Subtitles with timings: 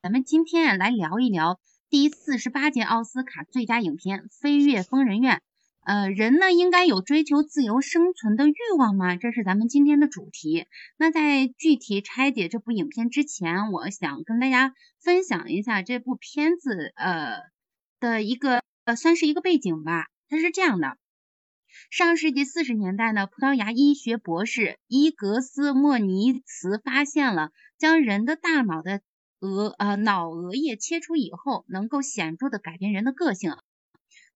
[0.00, 1.58] 咱们今天啊来聊一聊
[1.90, 5.36] 第四十八届奥斯卡最佳影片《飞越疯人院》。
[5.84, 9.16] 呃，人呢应该有追求自由生存的欲望吗？
[9.16, 10.66] 这是咱们今天的主题。
[10.98, 14.72] 那在具体拆解这部影片之前，我想跟大家
[15.02, 17.40] 分享一下这部片子呃
[17.98, 20.06] 的一个呃算是一个背景吧。
[20.28, 20.96] 它是这样的：
[21.90, 29.00] 上世纪四十年代呢，葡萄牙医学博士伊格斯莫尼茨发现了将人的大脑的
[29.40, 33.56] 额呃脑额叶切除以后，能够显著的改变人的个性。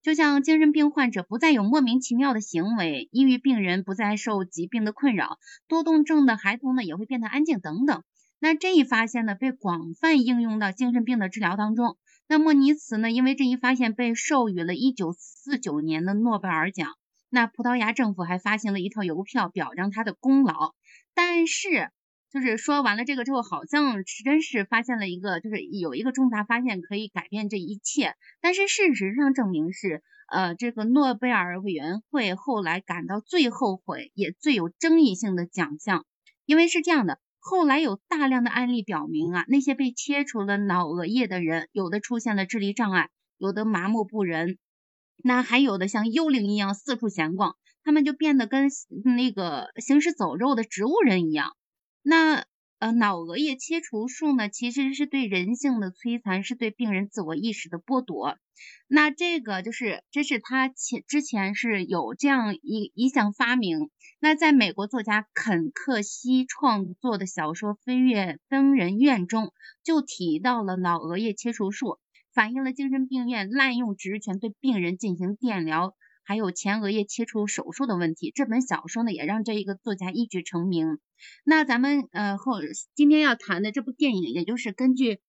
[0.03, 5.39] 就像精神病患者不再有莫名其妙的行为，抑郁病人不再受疾病的困扰，
[5.69, 8.03] 多动症的孩童呢也会变得安静等等。
[8.41, 11.97] 那这一发现呢被广泛应用到精神病的治疗当中。
[12.27, 16.95] 那莫尼茨呢因为这一发现被授予了一九四九年的诺贝尔奖。
[17.31, 20.75] 那葡萄牙政府还发行了一套邮票表彰他的功劳。
[21.15, 21.93] 但是
[22.33, 28.15] 就是说完了这个之后，好像是真是发现了一个，就是有一个重大发现可以改变这一切。
[28.41, 36.07] 但是事实上证明是，呃，这个诺贝尔委员会后来感到最后悔也最有争议性的奖项，
[36.47, 44.57] 因为是这样的，后来有大量的案例表明啊，那些被切除了脑额叶的人，有的出现了智力障碍，有的麻木不仁，
[45.23, 48.71] 那还有的像幽灵一样四处闲逛，他们就变得跟
[49.17, 51.55] 那个行尸走肉的植物人一样。
[52.03, 52.45] 那
[52.79, 58.37] 呃，脑额叶切除术呢，其实是对人性的摧残，是对病人自我意识的剥夺。
[58.89, 63.91] 那这个就是，这是他前之前是有这样一一项发明。
[64.19, 69.53] 那在美国作家肯克西创作的小说《飞跃疯人院》中，
[69.85, 71.99] 就提到了脑额叶切除术，
[72.35, 75.95] 反映了精神病院滥用职权对病人进行电疗。
[76.25, 80.99] 还有前额叶切除手术的问题，这本小说呢也让这一个作家一举成名。
[81.45, 82.61] 那咱们呃后
[82.95, 85.21] 今天要谈的这部电影，也就是根据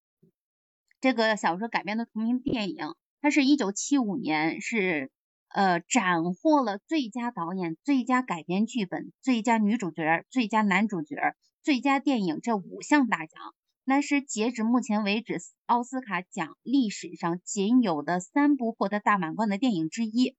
[1.02, 5.12] 这个小说改编的同名电影，它是一九七五年是
[5.50, 11.16] 呃斩获了最佳导演、最佳改编剧本、最佳女主角、最佳男主角、
[11.62, 13.54] 最佳电影这五项大奖，
[13.84, 20.36] 那是截止目前为止奥斯卡奖历史上仅有的三部获得大满贯的电影之一。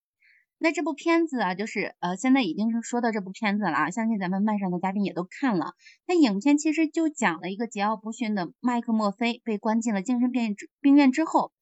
[0.59, 5.75] 那这部片子啊，就是呃，现在已经是说到这部片子了啊，相信咱们麦上的嘉宾也都看了。
[6.07, 11.53] 那影片其实就讲了一个桀骜不驯的麦克墨菲被关进了精神病病院之后，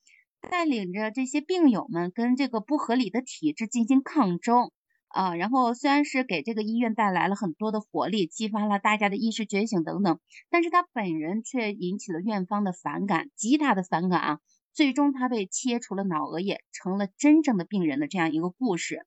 [0.40, 4.70] 带领着这些病友们跟这个不合理的体制进行抗争
[5.08, 5.34] 啊。
[5.34, 14.38] 然后虽然是给这个医院带来了很多的活力，激发了大家的意识觉醒等等，但是他本人却引起了院方的反感，极大的反感啊。
[14.74, 19.06] 最终，他被切除了脑额叶，成了真正的病人的这样一个故事。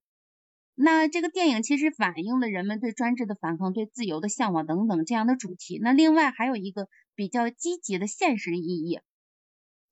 [0.76, 5.80] 那这个电影其实反映了人们对专制的反抗、对自由的向往等等这样的主题。
[5.82, 9.00] 那另外还有一个比较积极的现实意义，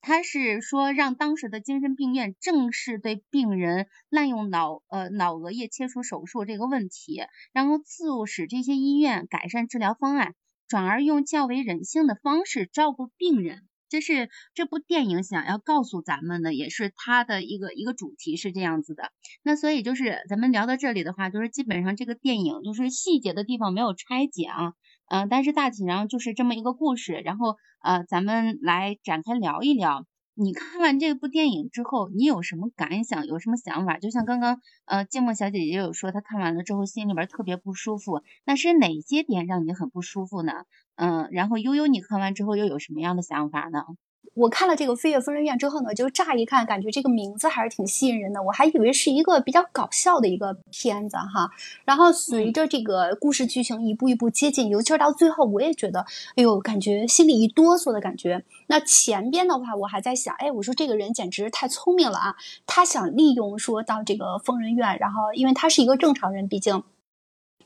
[0.02, 7.22] 它是说让当时的精神病院正式对病人滥用脑呃脑额叶切除手术这个问题，
[7.54, 10.36] 然后促使这些医院改善治疗方案，
[10.68, 13.66] 转而用较为人性的方式照顾病人。
[13.94, 19.12] 这是这部电影想要告诉咱们的，也是它的一个一个主题是这样子的。
[19.44, 24.74] 那所以就是咱们聊到这里的话，就是基本上这个电影就是细节的地方没有拆解啊，
[25.12, 27.22] 嗯，但是大体上就是这么一个故事。
[27.24, 30.08] 然后呃，咱们来展开聊一聊。
[30.36, 33.28] 你看完这部电影之后，你有什么感想？
[33.28, 34.00] 有什么想法？
[34.00, 38.24] 就像刚刚呃，静默小姐姐有说，她看完了之后心里边特别不舒服。
[38.44, 40.54] 那是哪些点让你很不舒服呢？
[40.96, 43.84] 嗯，然后悠悠，你看完之后又有什么样的想法呢？
[44.36, 51.52] 我看了这个《飞跃疯人院》之后呢，就乍一看感觉这个名字还是挺吸引人的，我还以为是一个比较搞笑的一个片子哈。
[51.86, 56.04] 然后随着这个故事剧情一步一步接近，尤其是到最后，我也觉得，
[56.36, 58.44] 哎呦，感觉心里一哆嗦的感觉。
[58.66, 62.36] 那前边的话，我还在想，哎，我说这个人简直太聪明了啊！
[62.66, 66.82] 他想利用说到这个疯人院，然后因为他是一个正常人，毕竟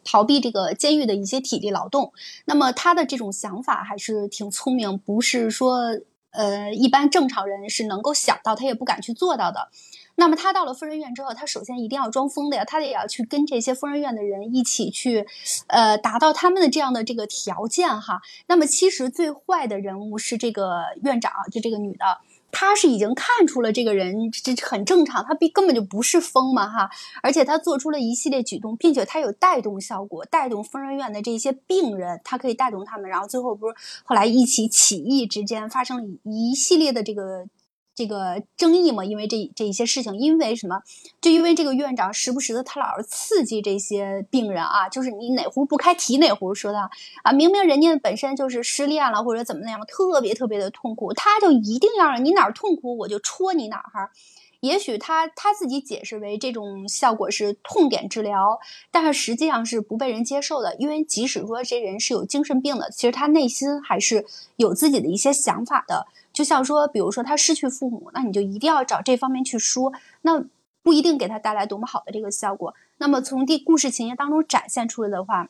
[0.08, 2.14] 逃避这个监狱的一些体力劳动，
[2.46, 6.00] 那么他的这种想法还是挺聪明，不是说。
[6.32, 9.70] 呃，一般正常人是能够想到，他也不敢去做到的。
[10.16, 15.26] 那么他到了疯人院之后，他首先一定要装疯的呀，他也要去跟这些疯人院的人一起去，
[15.66, 18.22] 呃，达到他们的这样的这个条件哈。
[18.46, 22.06] 那么其实最坏的人物是这个院长，就这个女的。
[22.60, 26.90] 他是已经看出了这个人这很正常，他并根本就不是疯嘛哈，
[27.22, 37.46] 而且他做出了一系列举动，并且他有带动效果，带动疯人院的这些病人，他可以带动他们，然后最后不是后来一起起义之间发生了一系列的这个
[37.98, 40.84] 这个争议嘛，因为这这一些事情，因为什么？
[41.20, 46.92] 就因为这个院长时不时的他老是刺激这些病人啊，就是你哪壶不开提哪壶，说的
[47.24, 54.12] 啊，明明人家本身就是失恋了或者怎么那样，特别特别的痛苦，他就一定要让你哪儿痛苦我就戳你哪儿哈。
[54.60, 58.60] 也许他他自己解释为这种效果是痛点治疗，
[58.92, 66.06] 但是实际上是不被人接受的，因为即使说这人是有精神病的，其实他内心还是有自己的一些想法的。
[66.38, 69.92] 就像说，比如说他失去父母，那你就一定要找这方面去说，
[70.22, 70.46] 那
[70.84, 72.76] 不一定给他带来多么好的这个效果。
[73.00, 75.50] 那么从第故事情节当中展现出来的话，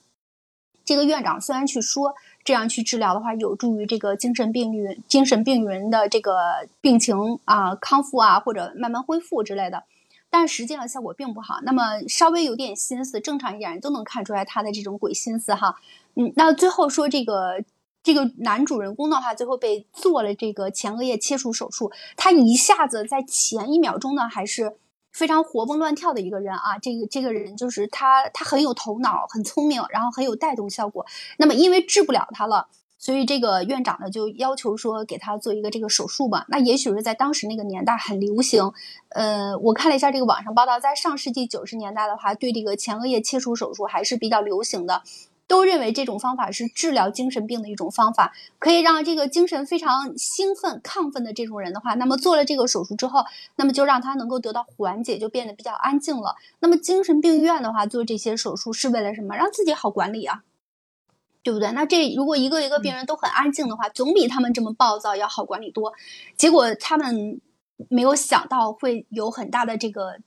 [0.85, 9.83] 这个院长虽然去说这样去治疗的话，有助于这个精神病人、精神病人的这个病情啊康复啊或者慢慢恢复之类的，
[10.29, 11.59] 但实际上效果并不好。
[11.63, 15.75] 那么稍微有点心思，正常一点人都能看出来他的这种鬼心思哈。
[16.15, 17.61] 嗯，那最后说这个。
[18.07, 21.91] 这个男主人公的话，最后被做了这个前额叶切除手术。
[22.15, 24.77] 他一下子在前一秒钟呢，还是
[25.11, 26.79] 非常活蹦乱跳的一个人啊。
[26.81, 31.05] 这个这个人就是他，他很有头脑，很聪明，然后很有带动效果。
[31.37, 32.67] 那么因为治不了他了，
[32.97, 36.45] 所以这个院长呢就要求说给他做一个这个手术吧。
[36.47, 38.71] 那也许是在当时那个年代很流行。
[39.09, 45.03] 呃，我看了一下这个网上报道，在上世纪九十年代的话，对这个前额叶切除手术还是比较流行的。
[45.47, 53.23] 都认为这种方法是治疗精神病的一种方法，可以让这个精神非常兴奋、亢奋的这种人的话，那么做了这个手术之后，
[53.55, 56.35] 那么就让他能够得到缓解，就变得比较安静了。
[56.59, 59.35] 那么精神病院的话，做这些手术是为了什么？
[59.37, 60.43] 让自己好管理啊，
[61.43, 61.71] 对不对？
[61.71, 65.93] 那这如果一个一个病人都很安静的话，总比他们这么暴躁要好管理多。
[66.35, 67.39] 结果他们
[67.89, 70.17] 没有想到会有很大的这个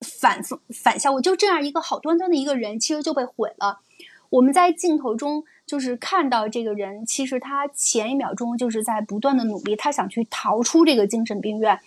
[0.00, 0.40] 反
[0.72, 3.80] 反效果，就这样一个好端端的一个人，其实就被毁了。
[4.30, 11.80] 我们在镜头中就是看到这个人，其实他前一秒钟就是在不断的努力，他想去逃出这个精神病院，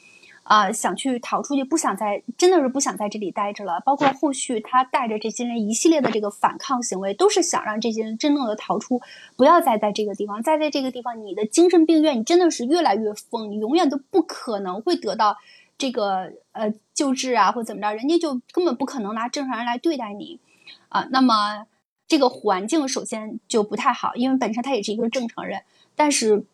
[0.43, 3.81] 啊，想去逃出去，不想在，真的是不想在这里待着了。
[3.85, 9.01] 包括后续他带着这些人一系列的这个反抗行为，都是想让这些人真正的逃出，
[9.37, 15.37] 不要再在这个地方，再在这个地方，你的精神病院你真的是越来越疯，你永远都不可能会得到
[15.77, 20.41] 这个呃救治啊，或怎么着，人家就根本不可能拿正常人来对待你，
[20.89, 21.65] 啊，那么。
[22.07, 25.63] 这个环境首先就不太好，因为本身他也是一个正常人，
[25.95, 26.45] 但是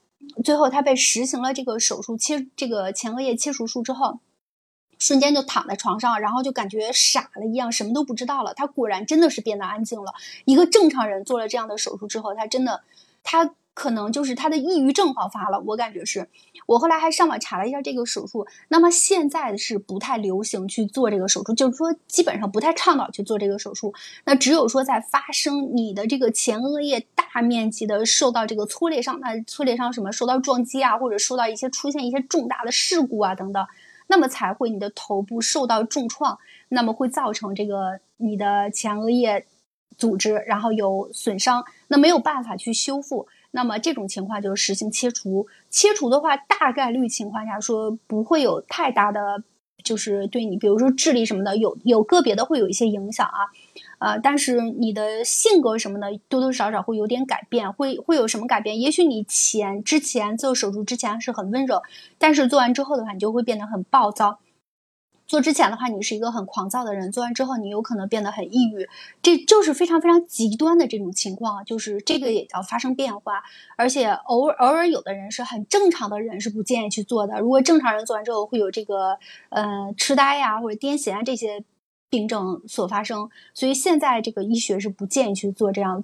[0.44, 4.19] 最后他被实行了这个手术切这个前额叶切除术之后，
[4.98, 8.54] 瞬间就躺在床上，然后就感觉傻了一样，什么都不知道了。
[8.54, 10.13] 他果然真的是变得安静了。
[10.46, 12.84] 一个正常人做了这样的手术之后，他真的
[13.24, 13.54] 他。
[13.80, 16.28] 可能就是他的抑郁症爆发了，我感觉是。
[16.66, 23.94] 我后来还上网查了一下这个手术，那么现在是不太流行去做这个手术，就是说基本上不太倡导去做这个手术。
[24.26, 33.66] 那只有说在发生你的这个前额叶大面积的受到这个挫裂伤，那挫裂伤什么受到撞击啊，或者受到一些出现一些重大的事故啊等等，
[34.08, 36.38] 那么才会你的头部受到重创，
[36.68, 39.46] 那么会造成这个你的前额叶
[39.98, 43.25] 组织然后有损伤，那没有办法去修复。
[43.51, 49.44] 那么这种情况就是实行切除，切除的话，大概率情况下说不会有太大的，
[49.84, 53.50] 就是对你，比如说智力什么的，有有个别的会有一些影响啊，
[54.00, 58.80] 呃，但是你的性格什么的多多少少会有点改变，会会有什么改变？
[58.80, 61.81] 也许你前之前做手术之前是很温柔，
[62.18, 64.40] 但是做完之后的话，你就会变得很暴躁。
[65.30, 68.90] 做之前的话，你是一个很狂躁的人；做完之后，你有可能变得很抑郁，
[69.22, 73.44] 这就是非常非常极端的这种情况，就是这个也要发生变化。
[73.78, 77.40] 而且偶尔偶尔有的人是很正常的人是不建议去做的。
[77.40, 81.63] 如果正常人做完之后会有这个呃痴呆呀或者癫痫啊这些
[82.10, 86.03] 病症所发生，所以现在这个医学是不建议去做这样。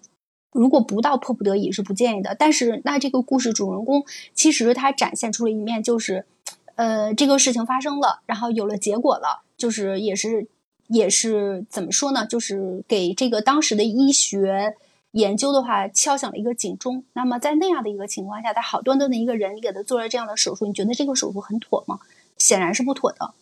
[0.51, 2.35] 如果不到迫不得已是不建议的。
[2.37, 6.27] 但是那这个故事主人公其实他展现出了一面就是。
[6.75, 10.47] 呃，这个事情发生了，然后有了结果了，就是也是
[10.87, 12.25] 也是怎么说呢？
[12.25, 14.75] 就是给这个当时的医学
[15.11, 17.03] 研究的话敲响了一个警钟。
[17.13, 21.99] 那么在那样的一个情况下，他好端端的一个人，你给他做了这样的手术，你觉得这个手术很妥吗？
[22.37, 23.33] 显然是不妥的。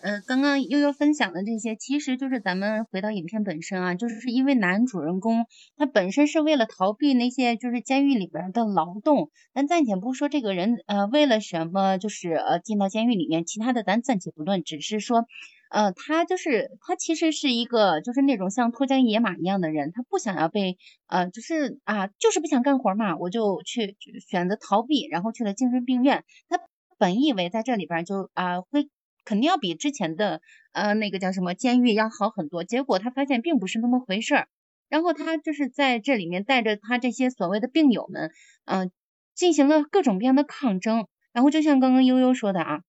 [0.00, 15.26] 呃，刚刚悠悠分享的这些，其实就是咱们回到影片本身啊，就是因为男主人公他本身是为了逃避那些就是监狱里边的劳动，咱暂且不说这个人呃为了什么就是呃进到监狱里面，其他的咱暂且不论，只是说
[15.70, 23.96] 呃他就是他其实是一个就是那种像脱缰野马一样的人，他不想要被呃就是啊就是不想干活嘛，我就去
[24.28, 26.60] 选择逃避，然后去了精神病院，他
[26.98, 28.88] 本以为在这里边就啊会。
[29.26, 30.40] 肯定要比之前的
[30.72, 34.48] 呃那个叫什么监狱要好很多，结果他发现并不是那么回事儿，
[34.88, 38.30] 然后他就是在这里面带着他这些所谓的病友们，
[38.64, 38.90] 嗯，
[39.34, 42.80] 进行了各种各样的抗争，然后就像刚刚悠悠说的啊，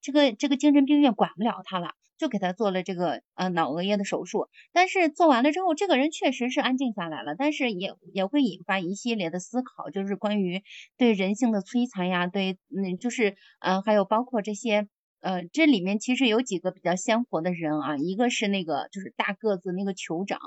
[0.00, 1.94] 这个这个精神病院管不了他了。
[2.20, 10.62] 就给他做了这个呃脑额叶的手术，但是做完了之后，这个人确实是安静下来了，但是也也会引发一系列的思考，就是关于
[10.98, 14.86] 对人性的摧残呀，对，嗯，就是呃还有包括这些
[15.20, 20.38] 呃这里面其实有几个比较鲜活的人啊，一个是那个就是大个子那个酋长，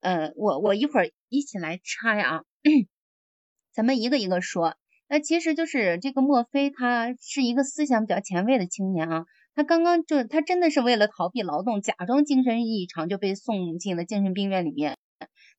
[0.00, 2.42] 呃我我一会儿一起来拆啊，
[3.72, 4.76] 咱们一个一个说，
[5.08, 9.24] 那其实就是这个墨菲他是一个思想比较前卫的青年啊。
[9.54, 14.96] 他刚刚就他真的是为了逃避劳动，假装精神异常就被送进了精神病院里面。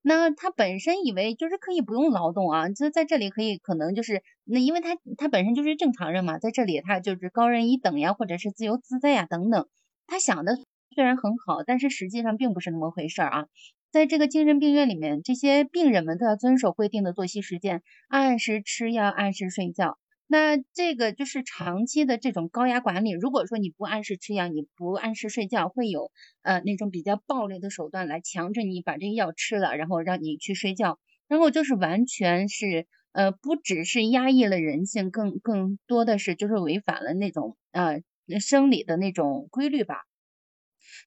[0.06, 9.66] 那他本身以为就是可以不用劳动啊，就在这里可以可能就是那因为他他本身就是正常人嘛，在这里他就是高人一等呀，或者是自由自在呀等等。
[10.06, 10.58] 他想的
[10.94, 13.46] 虽然很好，但是实际上并不是那么回事儿啊。
[13.92, 19.98] 在这个精神病院里面，这些病人们都要遵守规定的作息时间，按时吃药，按时睡觉。
[20.26, 23.12] 那这个就是长期的这种高压管理。
[23.12, 26.12] 如果说你不按时吃药，你不按时睡觉，会有
[26.42, 38.02] 呃那种比较暴力的手段来强制你把这个药吃了，然后让你去睡觉，然后就是完全是呃不只是压抑了人性，更更多的是就是违反了那种呃
[38.40, 39.98] 生理的那种规律吧。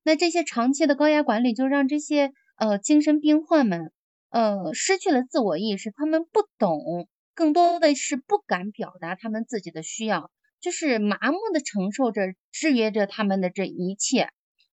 [0.05, 3.93] 那这些长期的高压管理就让这些呃精神病患们
[4.31, 7.09] 呃失去了自我意识，他们不懂。
[7.37, 14.31] 更多的是不敢表达他们自己的需要，就是麻木的承受着制约着他们的这一切。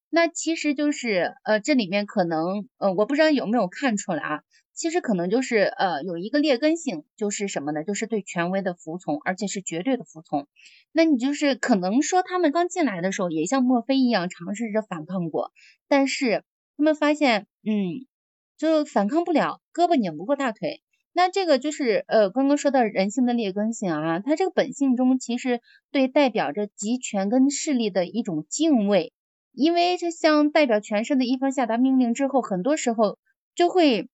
[0.10, 4.44] 那其实就是呃，这里面可能呃，我不知道有没有看出来啊，
[4.74, 7.84] 其实可能就是呃，有一个劣根性，就是什么呢？
[7.84, 10.48] 就是对权威的服从，而且是绝对的服从。
[10.94, 15.52] 那你就是可能说他们刚进来的时候也像墨菲一样尝试着反抗过，
[15.90, 16.46] 但是
[16.78, 18.08] 他们发现，嗯，
[18.56, 20.82] 就反抗不了，胳膊拧不过大腿。
[21.16, 29.14] 那这个就是呃，刚刚说到人性的劣根性啊，它这个本性中其实对代表着集权跟势力的一种敬畏，
[29.52, 33.20] 因为这向代表权势的一方下达命令之后，很多时候
[33.54, 34.10] 就会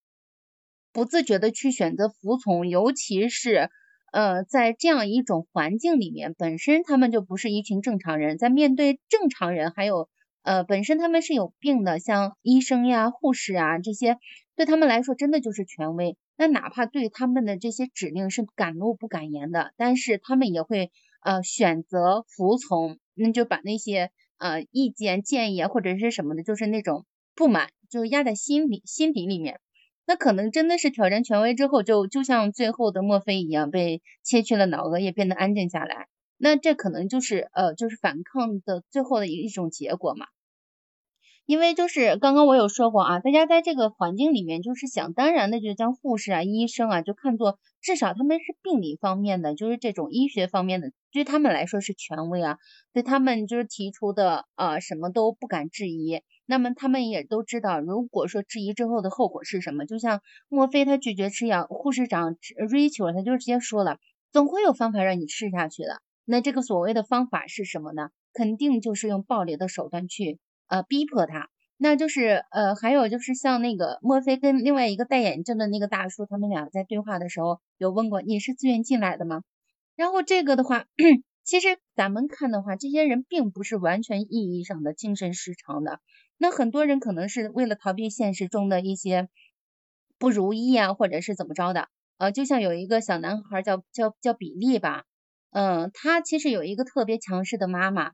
[0.91, 3.69] 不自觉的去选择服从，尤其是
[4.11, 10.09] 呃在这样一种环境里面，本身他们就不是一群正常人，在面对正常人，还有
[10.43, 14.17] 呃本身他们是有病的，像医生呀、护士啊这些，
[14.55, 16.17] 对他们来说真的就是权威。
[16.37, 20.91] 那哪怕对他们的这些指令是敢怒不敢言的，但是他们也会
[21.21, 27.05] 呃选择服从，那就把那些呃意见建议或者是什么的，就是那种
[27.35, 29.59] 不满就压在心里心底里面。
[30.05, 36.07] 那可能真的是挑战权威之后，就就像最后的墨菲一样，被切去了脑额叶，变得安静下来。
[36.39, 40.25] 那这可能就是呃就是反抗的最后的一一种结果嘛。
[41.45, 52.59] 因为就是刚刚我有说过啊，大家在这个环境里面，就是想当然的就将护士啊、医生啊就看作至少他们是病理方面的，就是这种医学方面的，对他们来说是权威啊，
[52.93, 56.21] 对他们就是提出的啊什么都不敢质疑。
[56.45, 63.97] 那么他们也都知道，如果说质疑之后的后果是什么，就像莫菲他拒绝吃药，护士长 Rachel 他就直接说了，
[64.31, 65.99] 总会有方法让你吃下去的。
[66.31, 68.09] 那这个所谓的方法是什么呢？
[68.33, 70.39] 肯定就是用暴力的手段去。
[70.67, 79.41] 呃，逼迫他，那就是呃，还有就是像那个墨菲跟另外一个戴眼镜的那个大叔，他们俩在对话的时候有问过你是自愿进来的吗？
[79.95, 80.85] 然后这个的话，
[81.43, 85.99] 其实咱们看的话，这些人并不是完全意义上的精神失常的，
[86.37, 89.27] 那很多人可能是为了逃避现实中的一些
[90.19, 91.87] 不如意啊，或者是怎么着的，
[92.19, 95.05] 呃，就像有一个小男孩叫叫叫比利吧，
[95.51, 98.11] 嗯，他其实有一个特别强势的妈妈。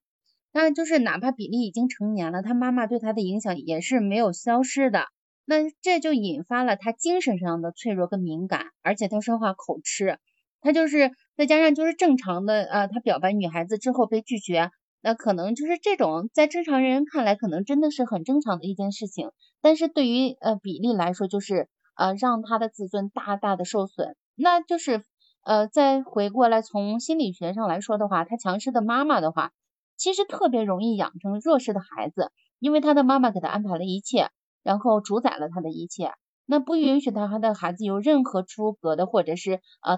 [0.53, 5.07] 那就是哪怕比利已经成年了，他妈妈对他的影响也是没有消失的。
[5.43, 10.17] 那这就引发了他精神上的脆弱跟敏感，而且他说话口吃，
[10.61, 24.15] 他就是再加上就是正常的呃，他表白女孩子之后被拒绝，那可能就是这种在正常人看来可能真的是很正常的一件事情，但是对于呃比利来说就是呃让他的自尊大大的受损。
[24.37, 25.03] 那就是
[25.45, 29.53] 呃再回过来从心理学上来说的话，他强势的妈妈的话。
[29.97, 34.29] 其实特别容易养成弱势的孩子，因为他的妈妈给他安排了一切，
[34.61, 36.11] 然后主宰了他的一切，
[36.45, 39.97] 那不允许他他的孩子有任何出格的，或者是呃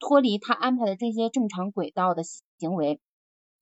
[0.00, 2.24] 脱离他安排的这些正常轨道的
[2.58, 3.00] 行为，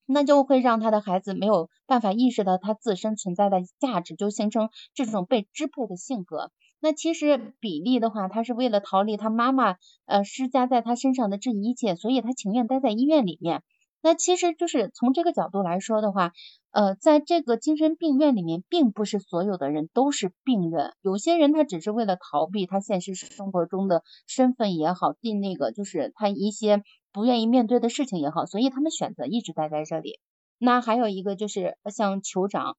[0.06, 6.50] 那就会让他的孩子没有办法意识到他自身存在的价值，就形成这种被支配的性格。
[6.84, 13.62] 那其实比利的话，他是为了逃离他妈妈呃施加在他身上的这一切，所以他情愿待在医院里面。
[14.02, 16.32] 那其实就是从这个角度来说的话，
[16.72, 26.82] 呃，在这个精神病院里面，并不是所有的人都是病人，有些人他只是为了逃避他现实生活中的身份也好，定那个就是他一些
[27.14, 30.18] 不愿意面对的事情也好，所以他们选择一直待在这里。
[30.58, 32.76] 那还有一个就是像酋长，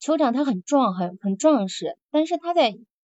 [0.00, 2.70] 酋长他很壮，很很壮实，但是他在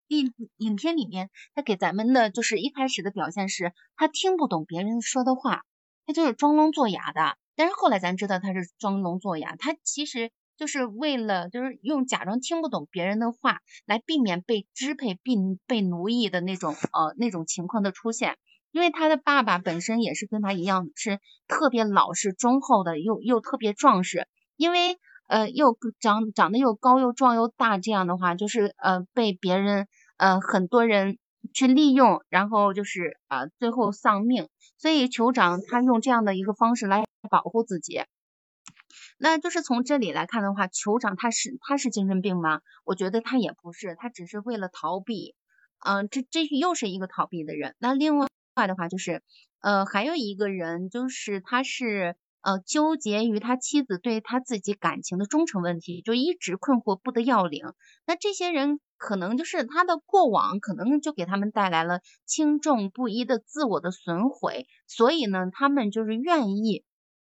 [0.09, 5.65] 影影片里面，他给咱们的就是一开始的表现是，他听不懂别人说的话，
[6.07, 7.37] 他就是装聋作哑的。
[7.55, 10.31] 但是后来咱知道他是装聋作哑，他其实。
[10.59, 18.39] 就是为了就是用假装听不懂别人的话来避免被支配并被奴役的那种呃那种情况的出现，
[18.71, 24.27] 因为他的爸爸本身也是跟他一样是特别老实忠厚的，又又特别壮实，
[24.57, 31.19] 因为呃又长长得又高又壮又大，这样的话就是呃被别人呃很多人
[31.55, 38.01] 去利用，然后就是啊最后丧命，所以酋长他用这样的一个方式来保护自己。
[39.19, 42.61] 那就是从这里来看的话，酋长他是他是精神病吗？
[42.85, 45.35] 我觉得他也不是，他只是为了逃避，
[45.85, 47.75] 嗯，这这又是一个逃避的人。
[47.79, 48.29] 那另外
[48.67, 49.23] 的话就是，
[49.61, 57.65] 呃，还有一个人就是他是呃纠结于他妻子对他自己感情的忠诚问题，就一直困惑不得要领。
[58.07, 66.85] 那这些人可能就是他的过往，可能就给他们带来了轻重不一的自我的损毁，所以呢，他们就是愿意。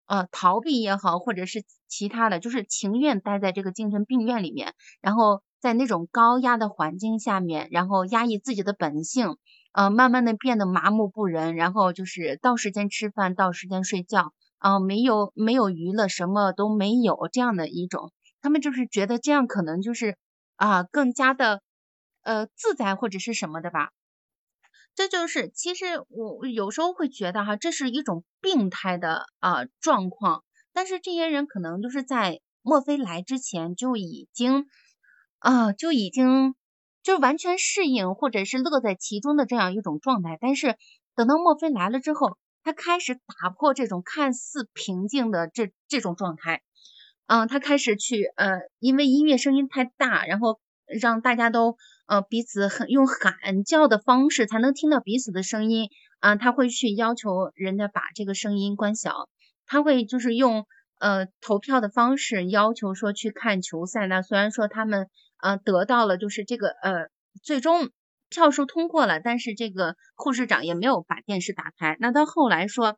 [0.06, 9.38] 呃，逃避也好，或者是其他的，就是情愿待在这个精神病院里面，然后在那种高压的环境下面，然后压抑自己的本性，
[9.72, 20.18] 呃，慢慢的变得麻木不仁，然后就是到时间吃饭，到时间睡觉，啊，没有没有娱乐，什么都没有这样的一种，他们就是觉得这样可能就是
[20.56, 21.62] 啊，更加的
[22.22, 23.90] 呃自在或者是什么的吧。
[24.96, 30.46] 这就是，其实我有时候会觉得哈，这是一种病态的啊状况。
[30.72, 34.66] 但是这些人可能就是在墨菲来之前就已经
[35.40, 36.56] 啊就已经
[37.04, 40.38] 就完全适应或者是乐在其中的这样一种状态。
[40.40, 40.78] 但是
[41.16, 46.62] 等到墨菲来了之后，他开始打破这种看似平静的这这种状态，
[47.28, 51.78] 嗯，他开始去呃，因为音乐声音太大，然后让大家都。
[52.06, 55.88] 呃，彼此很用喊叫的方式才能听到彼此的声音
[56.20, 59.30] 啊，他会去要求人家把这个声音关小，
[59.66, 60.66] 他会就是用
[61.00, 64.06] 呃投票的方式要求说去看球赛。
[64.06, 65.08] 那虽然说他们
[65.42, 67.08] 呃得到了就是这个呃
[67.42, 67.90] 最终
[68.34, 71.96] 票数通过了，但是这个护士长也没有把电视打开。
[72.00, 72.98] 那到后来说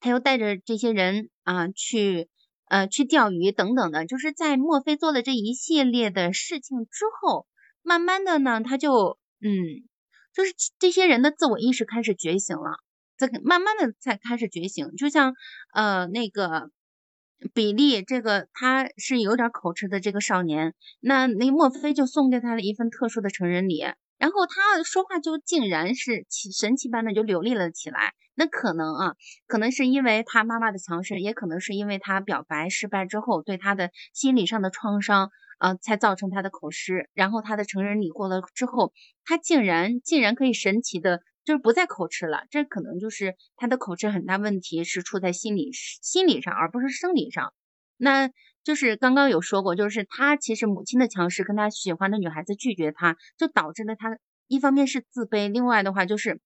[0.00, 2.28] 他又带着这些人啊去
[2.66, 7.46] 呃去钓鱼等等的，就是在墨菲做了这一系列的事情之后。
[7.88, 9.86] 慢慢的呢，他就嗯，
[10.34, 12.80] 就是这些人的自我意识开始觉醒了，
[13.16, 14.96] 在慢慢的才开始觉醒。
[14.96, 15.34] 就像
[15.72, 16.72] 呃那个
[17.54, 23.84] 比利，这个他是有点口吃的这个少年，那那墨菲就送给他了一份特殊的成人礼，
[24.18, 28.14] 然后他说话就竟然是奇神奇般的就流利了起来。
[28.34, 29.14] 那可能啊，
[29.46, 35.30] 可能是因为他妈妈的强势，也可能是因为他表白失败之后对他的心理上的创伤。
[35.58, 38.92] 啊，才造成他的口吃，然后他的成人礼过了之后，
[39.24, 42.44] 他竟然竟然可以神奇的，就是不再口吃了。
[42.50, 47.54] 这可能就是他的口吃很大问题是出在心理心理上，而不是生理上。
[47.96, 48.28] 那
[48.66, 56.40] 就是刚刚有说过，就是他其实母亲的强势跟他喜欢的女孩子拒绝他，就导致了他一方面是自卑，另外的话就是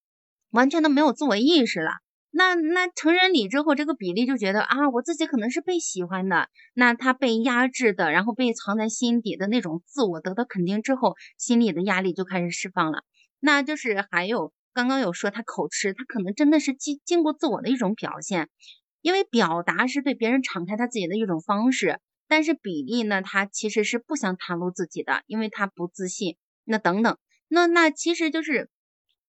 [0.50, 1.92] 完全都没有自我意识了。
[2.30, 6.50] 那那成人礼之后，这个比利就觉得啊，我自己可能是被喜欢的。
[6.74, 13.02] 那他被压制的，然后被藏在心底的那种自我得到肯定之后，心里的压力就开始释放了。
[13.40, 18.50] 那就是还有刚刚有说他口吃，他可能真的是经经过自我的一种表现，
[19.00, 21.98] 因为表达是对别人敞开他自己的一种方式。
[22.30, 26.38] 但是比利呢，他其实是不想袒露自己的，因为他不自信。
[26.64, 28.70] 那等等，那那其实就是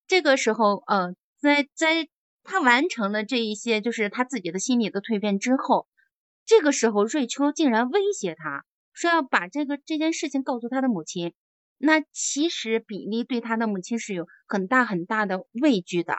[0.06, 2.08] 这个时候，呃，在在。
[2.44, 5.86] 他完成了这一些，就是他自己的心理的蜕变之后，
[6.44, 11.34] 这个时候瑞秋竟然威胁他说要把这个这件事情告诉他的母亲。
[11.78, 16.16] 那其实比利对他的母亲是有很大很大的畏惧的，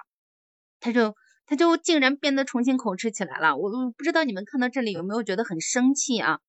[0.79, 1.13] 他就
[1.45, 3.57] 他就竟然变得重新口吃起来了。
[3.57, 6.39] 我我不知道你们看到这里有没有觉得很生气啊？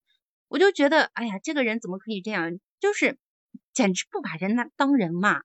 [0.54, 2.60] 我就觉得，哎呀，这个人怎么可以这样？
[2.78, 3.18] 就是
[3.72, 5.40] 简直不把人那当人嘛。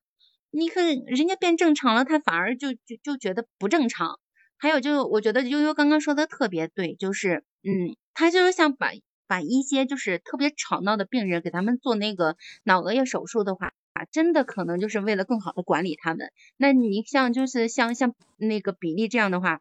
[0.52, 4.19] 你看人家变正常了，他反而就就就觉得不正常。
[4.60, 8.91] 还有就我觉得悠悠刚刚说的特别对，就是嗯，他就是想把
[9.26, 13.74] 把一些就是特别吵闹的病人给他们做那个脑额叶手术的话，
[14.12, 16.32] 真的可能就是为了更好的管理他们。
[16.56, 19.60] 那你像就是像像那个比利这样的话，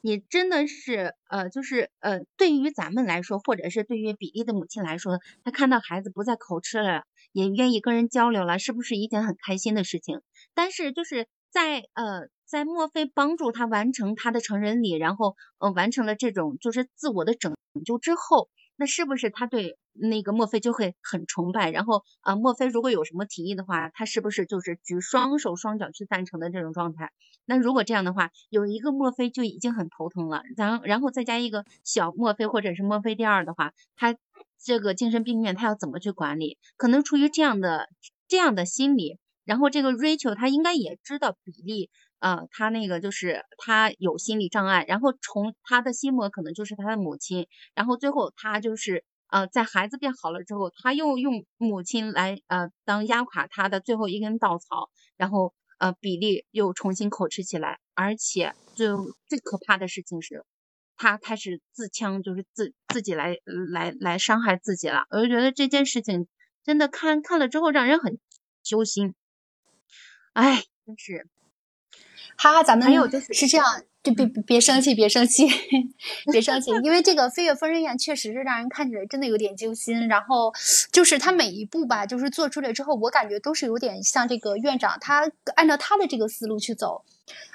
[0.00, 7.04] 你真的是呃就是呃对于咱们来说，或者是对于比利的母亲来说，他看到孩子不再口吃了。
[7.32, 10.22] 也愿意跟人交流了，是不是一件很开心的事情？
[10.54, 21.70] 但是就是在呃在墨菲帮助他完成他的成人礼，然后呃完成了这种就是自我的拯救之后，那是不是他对那个墨菲就会很崇拜？
[21.70, 27.12] 然后啊，墨菲如果有什么提议的话，他是不是就是举双手双脚去赞成的这种状态？
[27.44, 34.16] 那如果这样的话，有一个墨菲就已经很头疼了，然然后再加一个小墨菲或者是墨菲第二的话，他
[34.62, 36.58] 这个精神病院他要怎么去管理？
[36.76, 37.88] 可能出于这样的
[38.28, 41.90] 这样的心理，然后这个 Rachel 他应该也知道比利。
[42.18, 58.88] 呃，他那个就是他有心理障碍，然后从他的心魔可能就是他的母亲，然后最后他就是呃，在孩子变好了之后，他又用母亲来呃当压垮他的最后一根稻草，然后呃比利又重新口吃起来，而且最
[59.28, 60.44] 最可怕的事情是，
[60.96, 63.36] 他开始自枪，就是自自己来
[63.72, 65.06] 来来伤害自己了。
[65.10, 66.28] 我就觉得这件事情
[66.64, 68.18] 真的看看了之后让人很
[68.62, 69.14] 揪心，
[70.32, 71.28] 哎，真是。
[72.38, 73.66] 哈哈，咱们还有就是是这样，
[74.06, 75.48] 就别别生气，别生气，
[76.30, 80.06] 别生气，因为这个《飞跃疯人院》确实是让人看起来真的有点揪心。
[80.06, 80.52] 然后
[80.92, 87.02] 就是他每一步吧，就是做出来之后，我感觉都是有点像这个院长，他按照他的这个思路去走。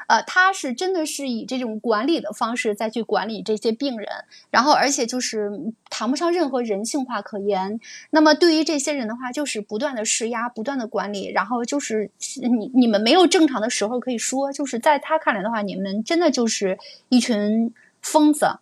[0.08, 4.08] 呃，他是真的是以这种管理的方式再去管理这些病人，
[4.50, 5.50] 然后而且就是
[5.90, 7.80] 谈不上任何人性化可言。
[8.10, 18.60] 那么对于这些人的话，就是不断的施压，不断的管理，然后就是你你们没有正常的时候可以说，就是在他看来的话，你们真的就是一群疯子。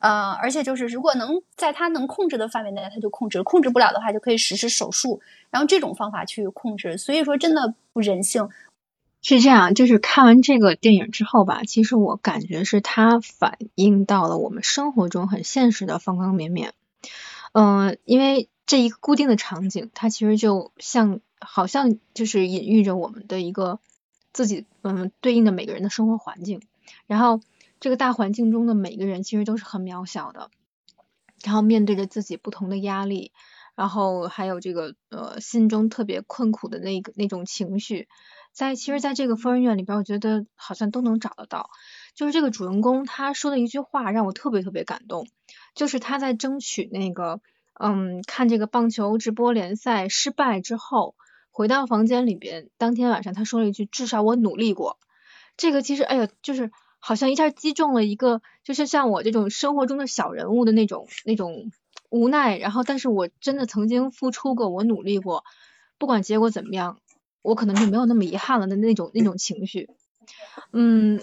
[0.00, 6.96] 呃，而且就是如果能在他能控制的范围内，他就控制；控制不了的话，就可以实施手术，然后这种方法去控制。
[6.96, 8.48] 所以说，真的不人性。
[9.22, 16.72] 是这样，就是看完这个电影之后吧，其实我感觉是它反映到了我们生活中很现实的方方面面。
[17.52, 23.78] 嗯，因为这一个固定的场景，它其实就像好像就是隐喻着我们的一个
[24.32, 26.62] 自己嗯对应的每个人的生活环境。
[27.06, 27.40] 然后
[27.78, 30.50] 这个大环境中的每个人其实都是很渺小的，
[31.44, 33.32] 然后面对着自己不同的压力，
[33.74, 38.08] 然后还有这个呃心中特别困苦的那个那种情绪。
[38.52, 41.70] 在其实，在这个疯人院里边，我觉得好像都能找得到。
[42.14, 45.26] 就是这个主人公他说的一句话让我特别特别感动，
[45.74, 47.40] 就是他在争取那个
[47.74, 51.14] 嗯看这个棒球直播联赛失败之后，
[51.50, 54.98] 回到房间里边，当天晚上他说了一句：“至少我努力过。”
[55.56, 61.70] 这个其实哎呀，就是好像一下击中了一个，就是像我这种生活中的小人物的那种那种
[62.10, 62.58] 无奈。
[62.58, 65.44] 然后，但是我真的曾经付出过，我努力过，
[65.98, 66.98] 不管结果怎么样。
[67.42, 69.88] 我可能就没有那么遗憾了的那种那种情绪，
[70.72, 71.20] 嗯，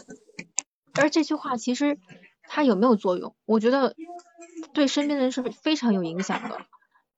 [0.93, 1.99] 而这句话其实
[2.43, 3.35] 它有没有作用？
[3.45, 3.95] 我觉得
[4.73, 6.57] 对身边的人是非常有影响的。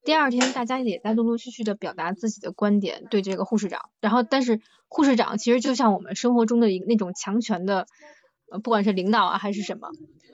[0.04, 7.86] 第二天大家也在陆陆续续的表达自己的观点，对这个护士长，然后但是护士长其实就像我们生活中的一那种强权的，
[8.52, 9.90] 呃，不管是领导啊还是什么，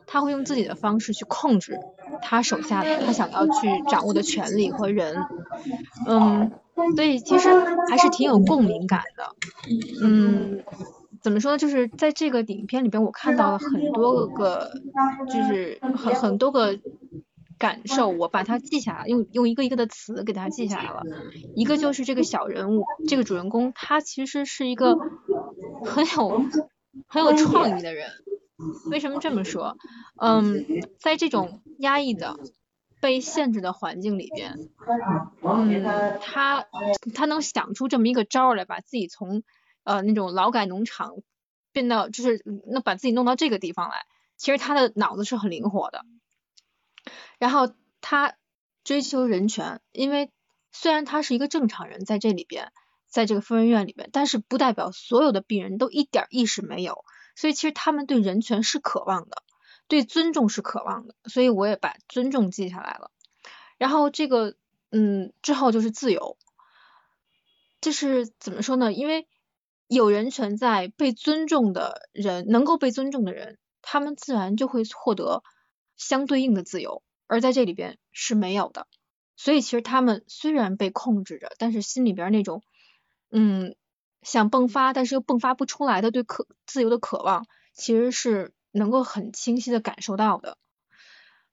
[0.07, 1.79] 他会用自己的方式去控制
[2.21, 5.15] 他手下的他想要去掌握的权利和人，
[6.07, 6.51] 嗯。
[6.97, 7.49] 所以其实
[7.89, 9.33] 还是挺有共鸣感的，
[10.03, 10.61] 嗯，
[11.23, 11.57] 怎么说呢？
[11.57, 14.71] 就是在这个影片里边，我看到了很多个，
[15.27, 16.77] 就是很很多个
[17.57, 21.03] 感受，我把它记下来，用用一个一个的词给它记下来了。
[21.55, 24.97] 一个就是这个小人物，这个主人公，他其实是一个
[25.85, 26.43] 很有
[27.07, 28.11] 很有创意的人。
[28.89, 29.77] 为什么这么说？
[30.19, 30.65] 嗯，
[30.99, 32.37] 在这种压抑的。
[33.01, 34.57] 被限制的环境里边，
[35.43, 36.65] 嗯，他
[37.13, 39.43] 他能想出这么一个招来，把自己从
[39.83, 41.17] 呃那种劳改农场
[41.71, 44.07] 变到，就是那把自己弄到这个地方来。
[44.37, 46.03] 其实他的脑子是很灵活的。
[47.37, 48.33] 然后他
[48.83, 50.31] 追求人权，因为
[50.71, 52.71] 虽然他是一个正常人，在这里边，
[53.15, 57.05] 在这个疯人院里面，但是不代表所有的病人都一点意识没有。
[57.33, 59.41] 所以其实他们对人权是渴望的。
[59.87, 63.11] 对尊重是渴望的，所以我也把尊重记下来了。
[63.77, 64.55] 然后这个，
[64.89, 66.37] 嗯，之后就是自由，
[67.79, 68.91] 这是怎么说呢？
[68.91, 69.27] 因为
[69.87, 75.43] 有人权在，被尊重的人，能够被尊重的人，他们自然就会获得
[75.95, 78.87] 相对应的自由，而在这里边是没有的。
[79.35, 82.63] 所以其实他们虽然被控制着，但是心里边那种，
[83.35, 83.75] 嗯，
[84.21, 88.53] 想迸发，但是又迸发不出来的对渴自由的渴望，其实是。
[88.77, 90.57] 能够很清晰的感受到的，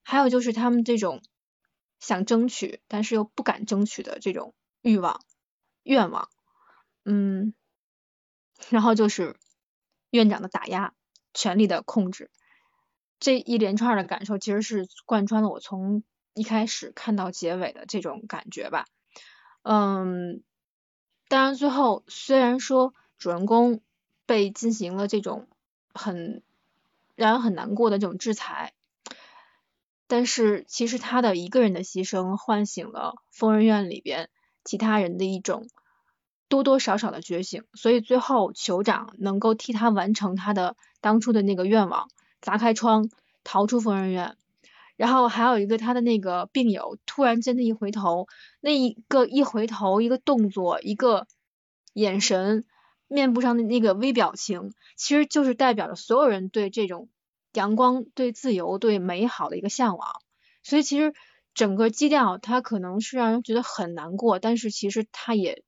[0.03, 1.23] 还有就是他们这种
[2.01, 5.21] 想争取但是又不敢争取的这种欲望、
[5.85, 6.29] 愿望，
[7.05, 7.55] 嗯，
[8.71, 9.37] 然后就是
[10.11, 10.95] 院长的打压、
[11.33, 12.29] 权力的控制，
[13.21, 16.03] 这一连串的感受其实是贯穿了我从
[16.35, 18.85] 一开始看到结尾的这种感觉吧，
[19.63, 20.43] 嗯，
[21.33, 23.81] 当然最后虽然说主人公。
[24.25, 25.49] 被进行了这种
[25.93, 26.43] 很
[27.17, 28.73] 让人很难过的这种制裁。
[30.07, 34.31] 但是其实他的一个人的牺牲，唤醒了疯人院里边
[34.65, 35.69] 其他人的一种
[36.49, 42.09] 多多少少的觉醒，所以最后酋长能够替他完成他的当初的那个愿望，
[42.41, 43.11] 砸开窗
[43.45, 44.37] 逃出疯人院。
[45.03, 48.29] 然后还有一个他的那个病友，突然间的一回头，
[48.61, 51.27] 那一个一回头，一个动作，一个
[51.93, 52.65] 眼神，
[53.09, 57.09] 面部上的那个微表情，其实就是代表着所有人对这种
[57.53, 60.09] 阳光、对自由、对美好的一个向往。
[60.63, 61.15] 所以其实
[61.53, 65.65] 整个基调，它可能是让人觉得很难过，但是其实它也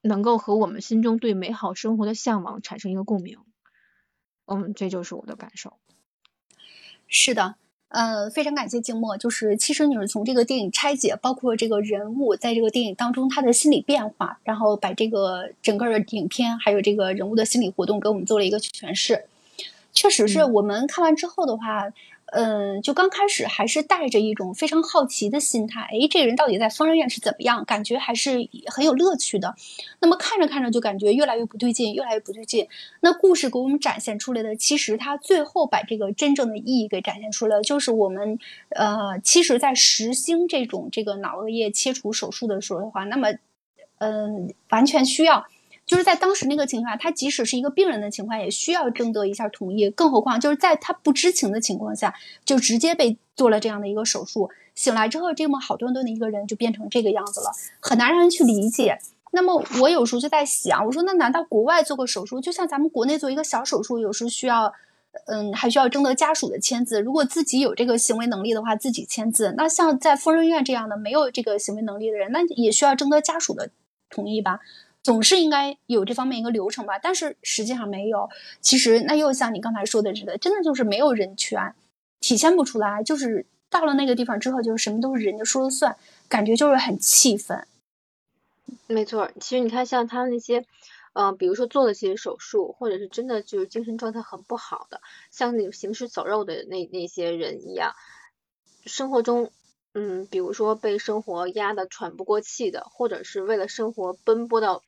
[0.00, 3.40] 能够和我们心中对美好生活的向往产生一个共鸣。
[4.44, 5.76] 嗯，这就是我的感受。
[7.08, 7.56] 是的。
[7.88, 9.16] 呃，非常感谢静默。
[9.16, 19.24] 就是其实你是从这个电影拆解，包括这个人物在这个电影当中他的心理变化，然后把这个整个的影片还有这个人物的心理活动给我们做了一个诠释。
[19.92, 21.92] 确实是我们看完之后的话。
[22.32, 27.64] 嗯，就刚开始还是带着一种非常好奇的心态，诶，这个人到底在疯人院是怎么样？
[27.64, 29.54] 感觉还是很有乐趣的。
[30.00, 32.66] 那么看着看着就感觉越来越不对劲，越来越不对劲。
[33.00, 38.38] 那故事给我们展现出来的，其实它最后把这个真正的意义给展现出来，就是我们
[38.70, 43.28] 呃，其实，在实行这种这个脑额叶切除手术的时候的话，那么
[43.98, 45.46] 嗯，完全需要。
[45.86, 49.88] 就是在当时那个情况下，他即使是一个病人的情况，也需要征得一下同意。
[49.88, 52.12] 更何况就是在他不知情的情况下，
[52.44, 54.50] 就直接被做了这样的一个手术。
[54.74, 58.98] 醒来之后，这么好端端的一个人就变成这个样子了，很难让人去理解。
[59.32, 64.72] 那么我有时候就在想，我说那难道国外做个手术，就像咱们国内做一个小手术，有时候需要，
[65.26, 67.00] 嗯，还需要征得家属的签字。
[67.00, 69.54] 如果自己有这个行为能力的话，自己签字。
[69.56, 73.70] 那像在疯人院这样的没有这个行为能力的人，那也需要征得家属的
[74.10, 74.60] 同意吧？
[75.06, 78.28] 总是应该有这方面一个流程吧，但是实际上没有。
[78.60, 81.76] 其实那又像你刚才说的似的，真的就是没有人权，
[82.18, 83.04] 体现不出来。
[83.04, 85.96] 就是到了那个地方之后，就是什么都是人家说了算，
[86.28, 87.68] 感觉就是很气愤。
[88.88, 90.66] 没错，其实你看，像他们那些，
[91.12, 97.94] 嗯，比如说做了些手术，或者是真的就是精神状态很不好的，像那种行尸走肉的那那些人一样，
[98.86, 99.52] 生活中。
[99.98, 104.82] 嗯，比如说被生活压得喘不过气的，或者是为了生活奔波到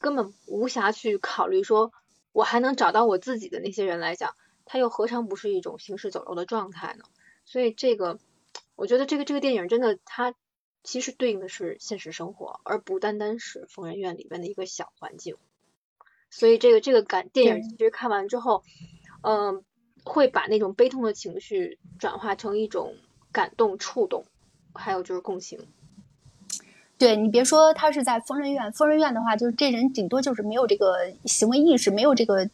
[0.00, 1.92] 根本无暇去考虑说
[2.32, 4.34] 我还能找到我自己的那些人来讲，
[4.64, 7.04] 他又何尝不是一种行尸走肉的状态呢？
[7.44, 8.18] 所以这个，
[8.74, 10.34] 我觉得这个这个电影真的，它
[10.82, 15.36] 其实对应的是现实生活，而不单单是疯人院里面的一个小环境。
[16.30, 18.64] 所以这个这个感电影其实看完之后，
[19.22, 19.64] 嗯，
[20.04, 22.96] 会把那种悲痛的情绪转化成一种
[23.32, 24.24] 感动、触动。
[24.72, 25.66] 还有就是共情，
[27.00, 32.46] 对你别说他是在疯人院，疯人院的话，就是这人顶多就是没有这个行为意识，没有这个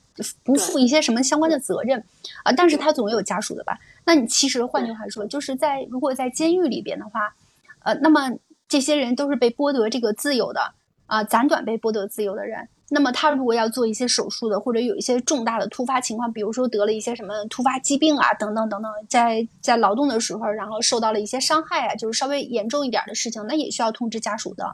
[0.45, 1.99] 不负一些什么相关的责任
[2.45, 3.77] 啊，但是他总有家属的吧？
[4.05, 7.35] 那你其实换句话说，就是在如果在监狱里边的话，
[7.81, 10.75] 呃，那么这些人都是被剥夺这个自由的
[11.07, 12.69] 啊，暂短被剥夺自由的人。
[12.89, 24.65] 那么他如果要做一些手术的，或者有一些重大的突发情况，比如说得了一些什么突发疾病啊，等等等等，在在劳动的时候，然后受到了一些伤害啊，就是稍微严重一点的事情，那也需要通知家属的。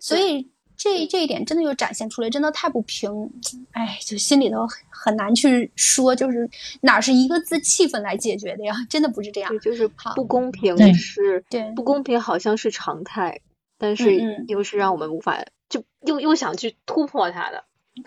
[0.00, 3.30] 所以这这一点真的就展现出来，真的太不平，
[3.70, 8.74] 哎，就心里头很难去说，就是哪是一个字气氛来解决的呀？
[8.90, 13.40] 真的不是这样，就是不公平是，对，不公平好像是常态，
[13.78, 15.44] 但是又是让我们无法。
[15.68, 17.64] 就又又想去突破它的，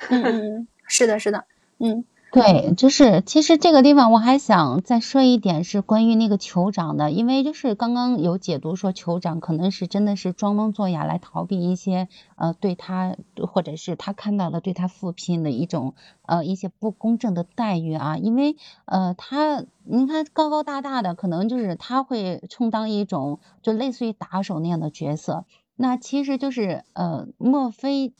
[0.09, 1.45] 嗯，是的，是的，
[1.77, 13.15] 嗯，对，就是其实这个地方我还想再说一点是关于那个酋长的，因为就是刚刚有解读说酋长可能是真的是装聋作哑来逃避一些呃对他
[13.47, 25.45] 或者是他看到的对他父亲的一种呃一些不公正的待遇啊，因为呃他你看高高大大的，可能就是他会充当一种就类似于打手那样的角色。
[25.81, 28.13] 那其实就是呃，莫非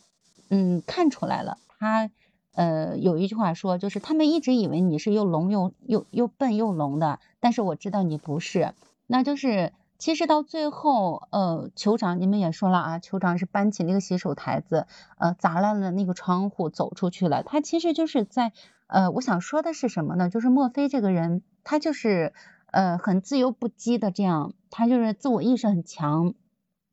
[0.50, 2.10] 嗯看出来了，他
[2.54, 8.74] 呃有一句话说，就是他们一直以为你是又聋又又又笨又聋的，但是我知道你不是。
[9.08, 17.44] 那就是其实到最后，呃，酋长你们也说了啊，酋长是搬起那个洗手台子，呃，砸烂了那个窗户走出去了。
[17.44, 18.54] 他其实就是在
[18.88, 20.30] 呃，我想说的是什么呢？
[20.30, 22.32] 就是莫非这个人他就是
[22.72, 26.36] 呃很自由不羁的这样，他就是自我意识很强。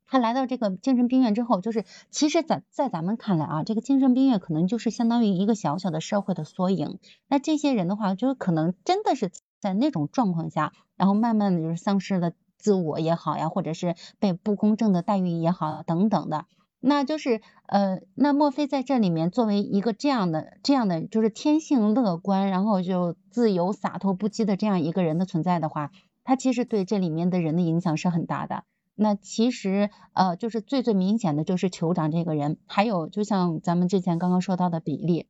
[0.07, 6.99] 他来到这个精神病院之后，就是其实，在在咱们看来啊，这个精神病院可能就是相当于一个小小的社会的缩影。
[7.27, 16.45] 那这些人的话，就是可能真的是在那种状况下，然后慢慢的就是丧失了自我也好呀，或者是被不公正的待遇也好等等的。
[16.79, 25.91] 那就是呃，那莫非在这里面作为一个这样的这样的就是天性乐观，然后就自由洒脱不羁的这样一个人的存在的话，
[26.23, 28.63] 他其实对这里面的人的影响是很大的。
[28.99, 35.27] 那其实呃，就是最最明显的就是酋长这个人，还有就像咱们之前刚刚说到的比利。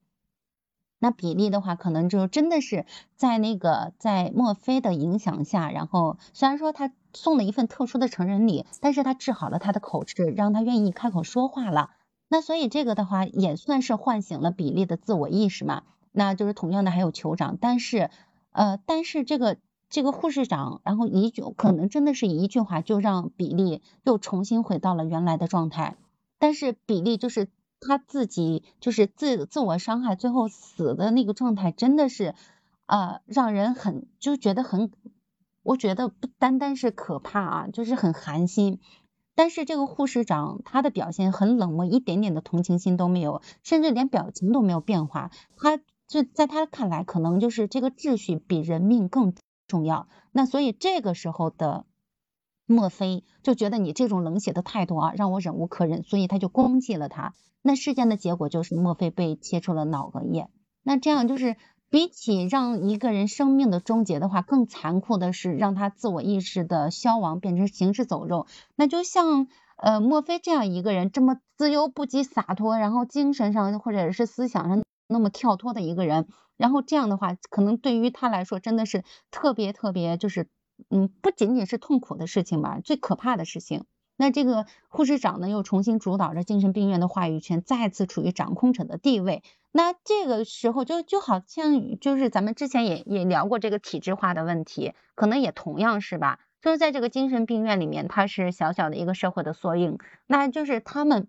[0.99, 11.91] 那比利的话，可能就真的是在那个在墨菲的影响下，然后虽然说他送了一份特殊的成人礼，但是他治好了他的口吃，让他愿意开口说话了。
[12.30, 15.84] 那所以这个的话也算是唤醒了比利的自我意识嘛。
[16.13, 18.10] 那就是同样的还有酋长，但是
[18.51, 19.58] 呃，但是这个
[19.89, 25.97] 这个护士长，然后一句可能真的是一句话就让比利又重新回到了原来的状态，
[26.39, 27.47] 但是比利就是。
[27.80, 32.34] 他自己就是自自我伤害，最后死的那个状态，真的是
[32.88, 34.91] 啊，让人很就觉得很，
[35.62, 38.80] 我觉得不单单是可怕啊，就是很寒心。
[39.36, 45.30] 但是这个护士长他的表现很冷漠，一点点的同情心都没有，甚至连表情都没有变化。
[45.56, 49.36] 他就在他看来，可能就是这个秩序比人命更
[49.67, 50.08] 重要。
[50.32, 51.86] 那所以这个时候的。
[52.69, 57.34] 墨菲就觉得你这种冷血的态度啊，让我忍无可忍，所以他就攻击了他。
[57.62, 60.49] 那事件的结果就是墨菲被切除了脑额叶。
[60.84, 61.56] 那这样就是
[61.89, 68.47] 比起让一个人生命的终结的话，更残酷的是让他自我意识的消亡，变成行尸走肉。
[68.75, 80.50] 那就像呃莫非这样一个人，这么自由不羁、洒脱，然后精神上或者是思想上那么跳脱的一个人，然后这样的话，可能对于他来说真的是特别特别就是。
[80.91, 83.86] 嗯，不仅仅是痛苦的事情吧，最可怕的事情。
[84.15, 89.41] 那这个护士长呢，又重新主导着精神病院的话语权，再次处于掌控者的地位。
[89.72, 96.41] 那这个时候就就好像就是咱们之前也也聊过这个体制化的问题，可能也同样是吧？
[96.62, 99.98] 就是在这个精神病院里面，它是小小的一个社会的缩影。
[100.28, 101.28] 那就是他们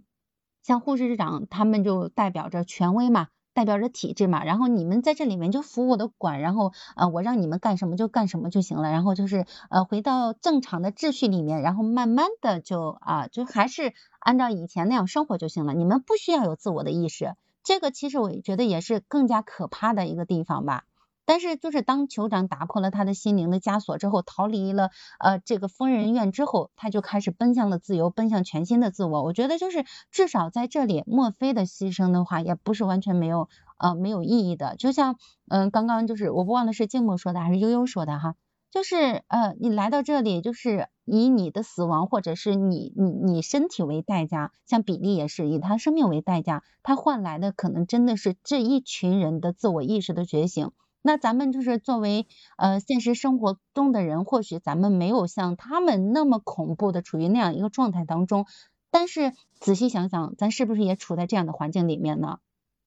[0.62, 3.29] 像护士长，他们就代表着权威嘛。
[3.59, 20.85] 代表着体制嘛，然后你们在这里面就服我的管，然后呃我让你们干什么就干什么就行了，然后就是呃回到正常的秩序里面，然后慢慢的就啊就还是按照以前那样生活就行了，你们不需要有自我的意识，这个其实我觉得也是更加可怕的一个地方吧。
[21.29, 24.88] 但是就是当酋长打破了他的心灵的枷锁之后，逃离了
[25.21, 29.23] 呃这个疯人院之后，他就开始奔向了自由，奔向全新的自我。
[29.23, 34.75] 我觉得就是至少在这里，墨菲的牺牲的话，也不是完全没有呃没有意义的。
[34.77, 35.17] 就像
[35.49, 38.35] 嗯刚刚就是我忘了是静默说的还是悠悠说的哈，
[38.71, 50.71] 就是呃你来到这里就是以你的死亡或者是你你你身体为代价，像比利也是以他生命为代价，他换来的可能真的是这一群人的自我意识的觉醒。
[51.03, 58.47] 那咱们就是作为呃现实生活中的人，或许咱们没有像他们那么恐怖的处于那样一个状态当中，
[58.91, 62.41] 但是仔细想想，咱是不是也处在这样的环境里面呢？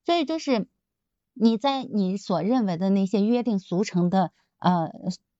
[0.04, 0.68] 所以就是
[1.32, 4.90] 你在你所认为的那些约定俗成的呃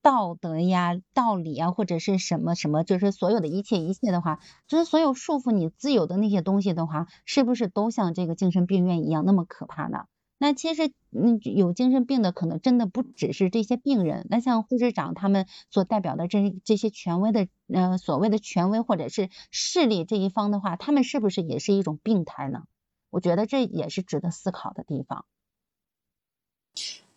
[0.01, 10.07] 道德呀、道理啊，或者是什么什么，就是所有的一切一切的话，就是所有束缚你自由的那些东西的话，是不是都像这个精神病院一样那么可怕呢？
[10.43, 14.27] 那其实，嗯，有精神病的可能真的不只是这些病人。
[14.29, 22.65] 那像护士长他们所代表的这这些权威的，呃，所谓的权威或者是势力这一方的话，他们是不是也是一种病态呢？
[23.11, 25.27] 我觉得这也是值得思考的地方。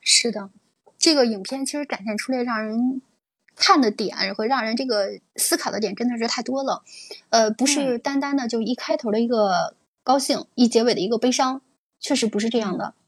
[0.01, 0.51] 是的，
[0.99, 3.01] 这个影片其实展现出来让人
[3.55, 6.83] 看的点和让人这个思考的点真的是太多了。
[7.29, 11.63] 呃，不是单单的就一开头的一个高兴，一结尾的一个悲伤，
[11.99, 12.93] 确实不是这样的。
[12.93, 13.04] 嗯，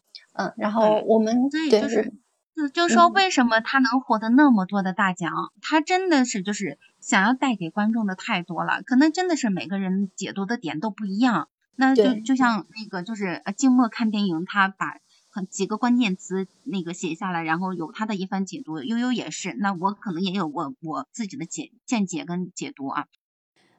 [0.58, 2.13] 然后我们对就是，
[2.56, 5.32] 就就说为什么他能获得那么多的大奖？
[5.62, 11.50] 他真的是就是想要带给观众的太多了，可能真的是每个人解读的点都不一样。
[11.76, 14.97] 那就就像那个就是呃静默看电影，他把
[15.30, 18.82] 很几个关键词那个写下来，然后有他的一番解读。
[18.82, 23.06] 悠悠也是，那我可能也有我我自己的解见解跟解读啊。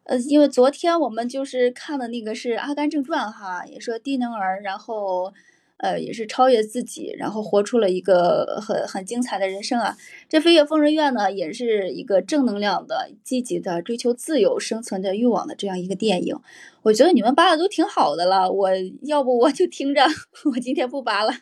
[0.04, 5.32] 呃，因为昨天我们就是看的那个是《阿甘正传》哈，也说低能儿，然后。
[5.78, 9.96] 呃，也是超越自己，然后活出了一个很很精彩的人生啊！
[10.28, 16.36] 这《飞跃疯人院》呢，也是一个正能量的、积极的、追求自由、生存的欲望的这样一个电影。
[16.82, 18.70] 我觉得你们扒的都挺好的了，我
[19.02, 20.02] 要不我就听着，
[20.52, 21.32] 我今天不扒了。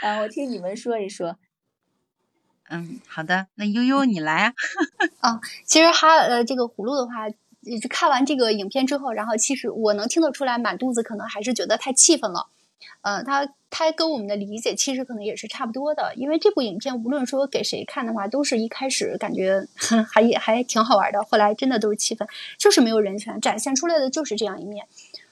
[0.00, 1.36] 啊，我听你们说一说。
[2.70, 4.54] 嗯，好的，那悠悠你来啊。
[5.20, 7.28] 啊， 其实哈呃，这个葫芦的话。
[7.88, 12.46] 看完这个影片之后，然后其实我能听得出来，满肚子可能还是觉得太气愤了。
[13.02, 19.66] 呃，他他跟我们的理解其实可能也是差不多的，因为这部影片无论说给谁看的话，都是一开始感觉
[20.10, 22.26] 还也还挺好玩的，后来真的都是气愤，
[22.58, 24.86] 就是没有人权，展现出来的就是这样一面。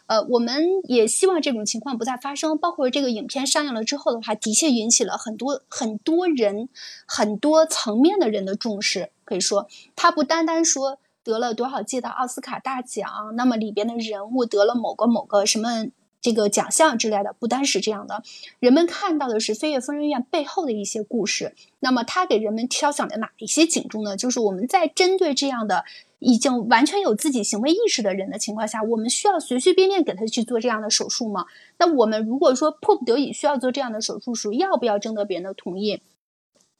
[0.07, 2.59] 呃，我们也希望这种情况不再发生。
[2.59, 6.69] 包括这个影片上映了之后的话，的确引起了很多很多人、
[7.07, 9.11] 很多层面的人的重视。
[9.25, 9.67] 可以说，
[9.97, 15.87] 它不单单说得了多少届的奥斯卡大奖，那么里边的人物得了某个某个什么。
[16.21, 18.23] 这个奖项之类的，不单是这样的，
[18.59, 21.55] 人们看到的是飞跃疯人院背后的一些故事。
[21.81, 24.17] 那么，它给人们敲响了哪一些警钟呢？
[24.17, 25.85] 就是我们在针对这样的
[26.21, 31.45] 已经完全有自己行为意识的人的情况下，我们需要随随便便给他去做这样的手术吗？
[31.77, 36.01] 那我们如果说迫不得已需要做这样的手术时，要不要征得别人的同意？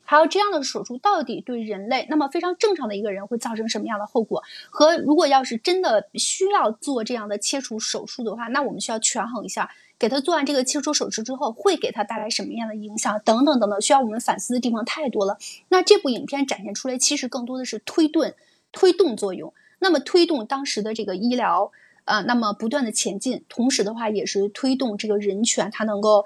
[0.05, 4.43] 还有这样的手术到底对人类那么非常正常的一个人会造成什么样的后果？
[4.71, 15.39] 和如果要是真的需要做这样的切除手术的话，那我们需要权衡一下，给他做完这个切除手术之后会给他带来什么样的影响等等等等，需要我们反思的地方太多了。
[15.69, 18.35] 那这部影片展现出来其实更多的是推顿
[18.73, 21.73] 推动作用，那么推动当时的这个医疗
[22.05, 26.25] 呃，那么不断的前进，同时的话也是推动这个人权，它能够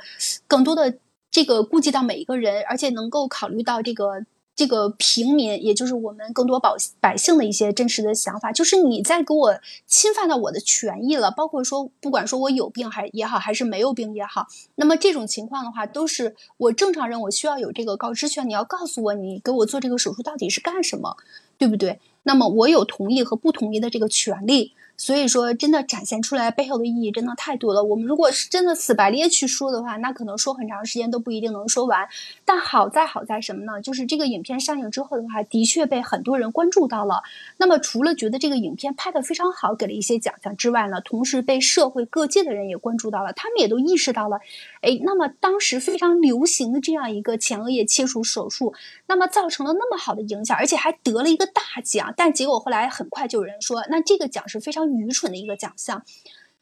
[0.48, 0.98] 更多的。
[1.30, 4.24] 这个顾及到每一个人，而且能够考虑到这个
[4.56, 8.50] 这个平民，也就是我们更多保百姓的一些真实的想法。
[8.50, 18.48] 就是你在给我侵犯到我的权益了，包括说不管说我有病还也好，还是没有病也好，那么这种情况的话，都是我正常人我需要有这个告知权。
[18.48, 21.16] 你要告诉我，你给我做这个手术到底是干什么，
[21.56, 22.00] 对不对？
[22.24, 24.72] 那么我有同意和不同意的这个权利。
[25.00, 27.84] 所以说，真的展现出来背后的意义真的太多了。
[27.84, 32.08] 我们如果是真的死白咧去说的话，那可能说很长时间都不一定能说完。
[32.44, 33.80] 但好在好在什么呢？
[33.80, 37.22] 就是这个影片上映之后的话，的确被很多人关注到了。
[37.58, 44.40] 那么除了觉得这个影片拍得非常好，给了一些奖项之外呢，同时被社会各界的人也关注到了，他们也都意识到了，
[44.80, 48.74] 哎，那么当时非常流行的这样一个前额叶切除手术，
[49.06, 52.12] 那么造成了那么好的影响，而且还得了一个大奖。
[52.16, 54.87] 但结果后来很快就有人说，那这个奖是非常。
[54.96, 56.04] 愚蠢的一个奖项，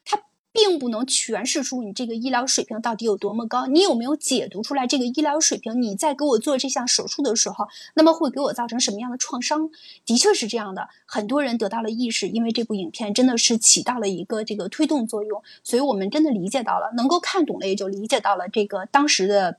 [0.04, 0.22] 它
[0.52, 3.66] 并不能诠释出你这个医疗水平到底有多么高。
[3.66, 5.82] 你有没有解读出来这个医疗水平？
[5.82, 9.70] 你在给我做这项手术的时候，那么会给我造成什么样的创伤？
[10.04, 19.58] 的确是这样的，很多人得到了意识，因为这部影片真的是起到了一个这个推动作用，所以我们真的理解到了，能够看懂了，也就理解到了这个当时的。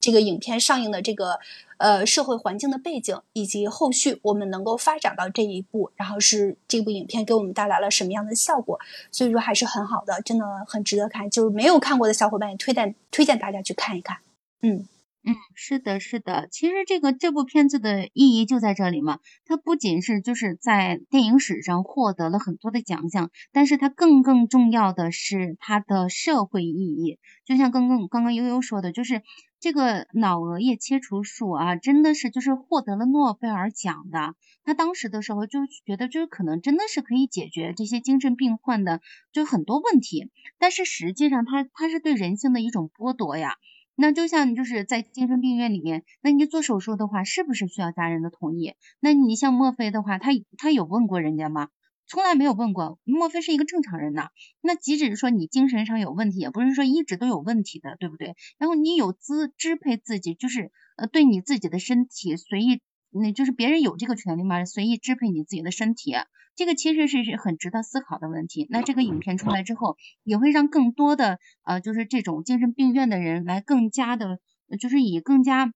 [0.00, 1.38] 这个影片上映的这个
[1.76, 8.80] 呃社会环境的背景，以及后续我们能够发展到这一步，然后是这部影片给我们带来了什么样的效果，
[9.12, 11.28] 所以说还是很好的，真的很值得看。
[11.28, 14.16] 就是没有看过的小伙伴也推荐推荐大家去看一看。
[14.62, 14.86] 嗯
[15.22, 16.48] 嗯，是的，是的。
[16.50, 27.18] 其实这个这部片子的意义就在这里嘛，它不仅是就是在电影史上获得了很多的奖项，但是它更更重要的是它的社会意义。
[27.44, 29.22] 就像刚刚刚刚悠悠说的，就是。
[29.62, 34.34] 这个脑额叶切除术啊，真的是就是获得了诺贝尔奖的。
[34.64, 39.02] 他当时的时候就觉得，就是可能真的是可以解决这些精神病患的
[39.32, 40.30] 就很多问题。
[40.58, 43.56] 但是实际上，他他是对人性的一种剥夺呀。
[44.00, 48.72] 那就像就是在精神病院里面，那你做手术的话，是不是需要家人的同意？
[48.98, 51.68] 那你像莫非的话，他他有问过人家吗？
[52.06, 54.28] 从来没有问过，莫非是一个正常人呢？
[54.62, 58.36] 那即使说你精神上有问题，也不是说一直都有问题的，对不对？
[58.56, 62.80] 然后你有资支配自己，就是呃对你自己的身体随意，
[63.10, 64.64] 那就是别人有这个权利吗？
[64.64, 66.14] 随意支配你自己的身体，
[66.56, 68.66] 这个其实是是很值得思考的问题。
[68.70, 74.38] 那这个影片出来之后，也会让更多的呃就是这种精神病院的人来更加的，
[74.78, 75.72] 就是以更加。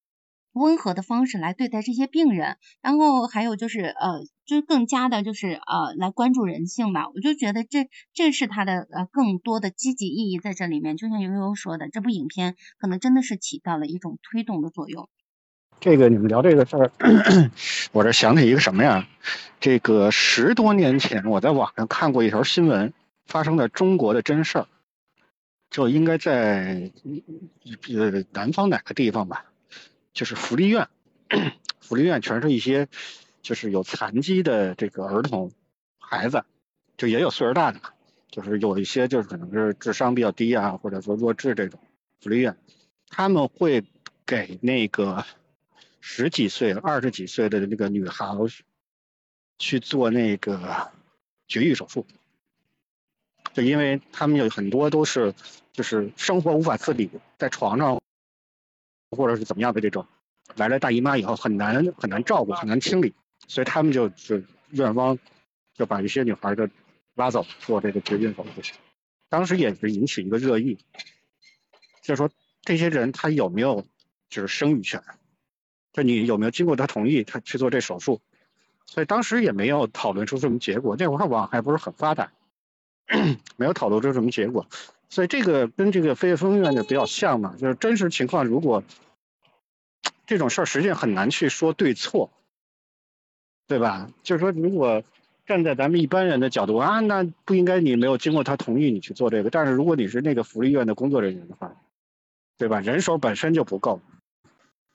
[0.56, 7.08] 温和的方式来对待这些病人，然后还有就是呃，就更加的就是呃，来关注人性吧。
[7.12, 10.96] 我就觉得这这是他的呃更多的积极意义在这里面。
[10.96, 15.08] 就像悠悠说的，这部影片可能真的是起到了一种推动的作用。
[15.80, 16.90] 这个你们聊这个事儿，
[17.92, 19.06] 我这想起一个什么呀？
[19.60, 22.92] 这个十多年前我在网上看过一条新闻，
[23.26, 24.66] 发生在中国的真事儿，
[25.70, 26.90] 就应该在
[27.94, 29.44] 呃南方哪个地方吧。
[30.12, 30.88] 就是福利院，
[31.80, 32.88] 福利院全是一些
[33.42, 35.50] 就是有残疾的这个儿童
[35.98, 36.44] 孩子，
[36.96, 37.90] 就也有岁数大的嘛，
[38.30, 41.80] 就是有一些就是可能是智商比较低啊，或者说弱智这种
[42.20, 42.56] 福利院，
[43.08, 43.84] 他们会
[44.24, 45.24] 给那个
[46.06, 48.26] 十几岁、二十几岁的那个女孩
[49.58, 50.92] 去做那个
[51.48, 52.06] 绝育手术，
[53.54, 55.34] 就因为他们有很多都是
[55.72, 57.98] 就是生活无法自理，在床上。
[59.16, 60.08] 或者是怎么样的这种，
[60.56, 63.14] 来了大姨妈以后很难很难照顾很难清理，
[63.46, 65.16] 所以他们就就院方
[65.72, 66.68] 就把一些女孩就
[67.14, 68.74] 拉走做这个绝育手术，
[69.28, 70.78] 当时也是引起一个热议。
[72.02, 72.28] 就是说
[72.62, 73.86] 这些人他有没有
[74.28, 75.00] 就是生育权，
[75.94, 78.20] 就你有没有经过他同意他去做这手术，
[78.84, 82.30] 所以当时也没有讨论出什么结果，那会儿网还不是很发达，
[83.56, 84.66] 没有讨论出什么结果，
[85.08, 88.82] 所以这个跟这个飞越疯人院就比较像嘛，就是真实情况如果
[90.26, 92.30] 这种事儿实际上很难去说对错，
[93.66, 94.10] 对吧？
[94.22, 95.02] 就是说如果。
[95.46, 99.50] 站在咱们一般人的角度啊，那不应该你没有经过他同意你去做这个。
[99.50, 101.76] 但是如果你是那个福利院的工作人员的话，
[102.56, 102.80] 对吧？
[102.80, 104.00] 人手本身就不够，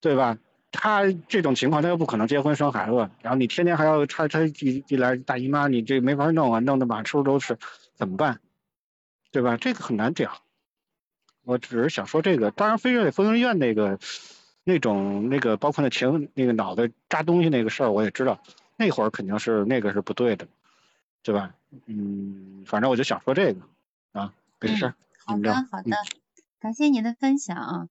[0.01, 0.39] 对吧？
[0.71, 7.57] 他这种情况他又不可能结婚生孩子，然后你天天还要他他一一来大姨妈，你这没法弄啊，弄得满处都是，
[7.95, 8.39] 怎么办？
[9.31, 9.57] 对吧？
[9.57, 10.31] 这个很难讲。
[11.43, 13.99] 我只是想说这个，当然飞瑞疯人院那个
[14.63, 18.39] 那种那个包括那前那个脑袋扎东西那个事儿我也知道。
[18.77, 20.47] 那会儿肯定是那个是不对的，
[21.21, 21.53] 对吧？
[21.85, 23.61] 嗯，反正我就想说这个
[24.13, 24.93] 啊，没事。
[25.25, 25.91] 好的，好的，
[26.59, 27.89] 感谢您的分享。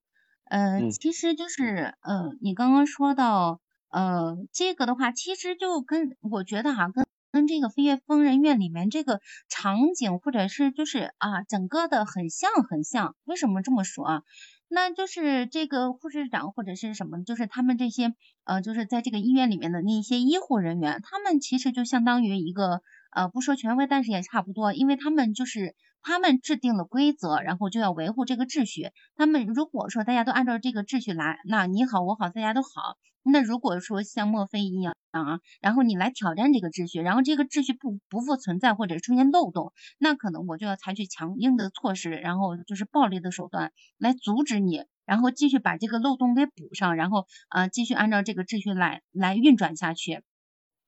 [0.49, 13.15] 呃，其实就是呃，你刚刚说到呃这个的话，其实就跟我觉得哈，跟跟这个飞越疯人院里面这个场景或者是就是啊整个的很像很像。
[13.25, 14.23] 为什么这么说啊？
[14.71, 25.75] 那就是这个护士长或者是什么，就是他们这些呃，就是在这个医院里面的那些医护人员，他们其实就相当于一个呃，不说权威，但是也差不多，因为他们就是
[26.09, 28.93] 他们制定了规则，然后就要维护这个秩序。
[29.15, 32.97] 他们如果说大家都按照这个秩序来，那你好我好大家都好。
[33.23, 50.23] 那如果说像墨菲一样啊，然后你来挑战这个秩序，然后这个秩序不不复存在或者出现漏洞，那可能我就要采取强硬的措施，然后就是暴力的手段来阻止你，然后继续把这个漏洞给补上，然后啊继续按照这个秩序来来运转下去。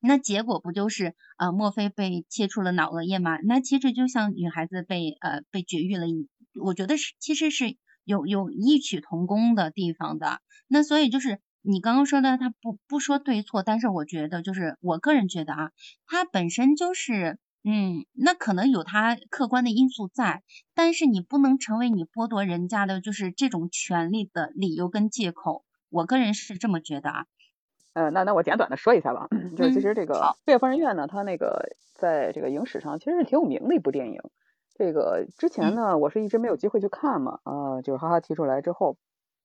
[0.01, 3.39] 那结果不就是啊墨菲被切除了脑额叶吗？
[3.45, 6.29] 那其实就像女孩子被呃被绝育了一，
[6.61, 10.41] 我觉得是其实是有有异曲同工的地方的。
[10.69, 11.41] 那所以就是。
[11.63, 15.73] 你刚刚说的，他不不说对错，但是我觉得就是我个人觉得啊，
[16.07, 20.43] 他本身就是，嗯，那可能有他客观的因素在，
[20.73, 27.27] 但是你不能成为你剥夺人家的就是这种权利的理由跟借口，我个人是这么觉得啊。
[27.93, 30.15] 呃，那那我简短的说一下吧，就是其实这个
[30.45, 34.21] 《飞越疯人院》呢，它那个在这个影史上其实是挺有名的一部电影，
[34.75, 38.97] 这个之前呢我是一直没有机会去看嘛，呃，就是哈哈提出来之后，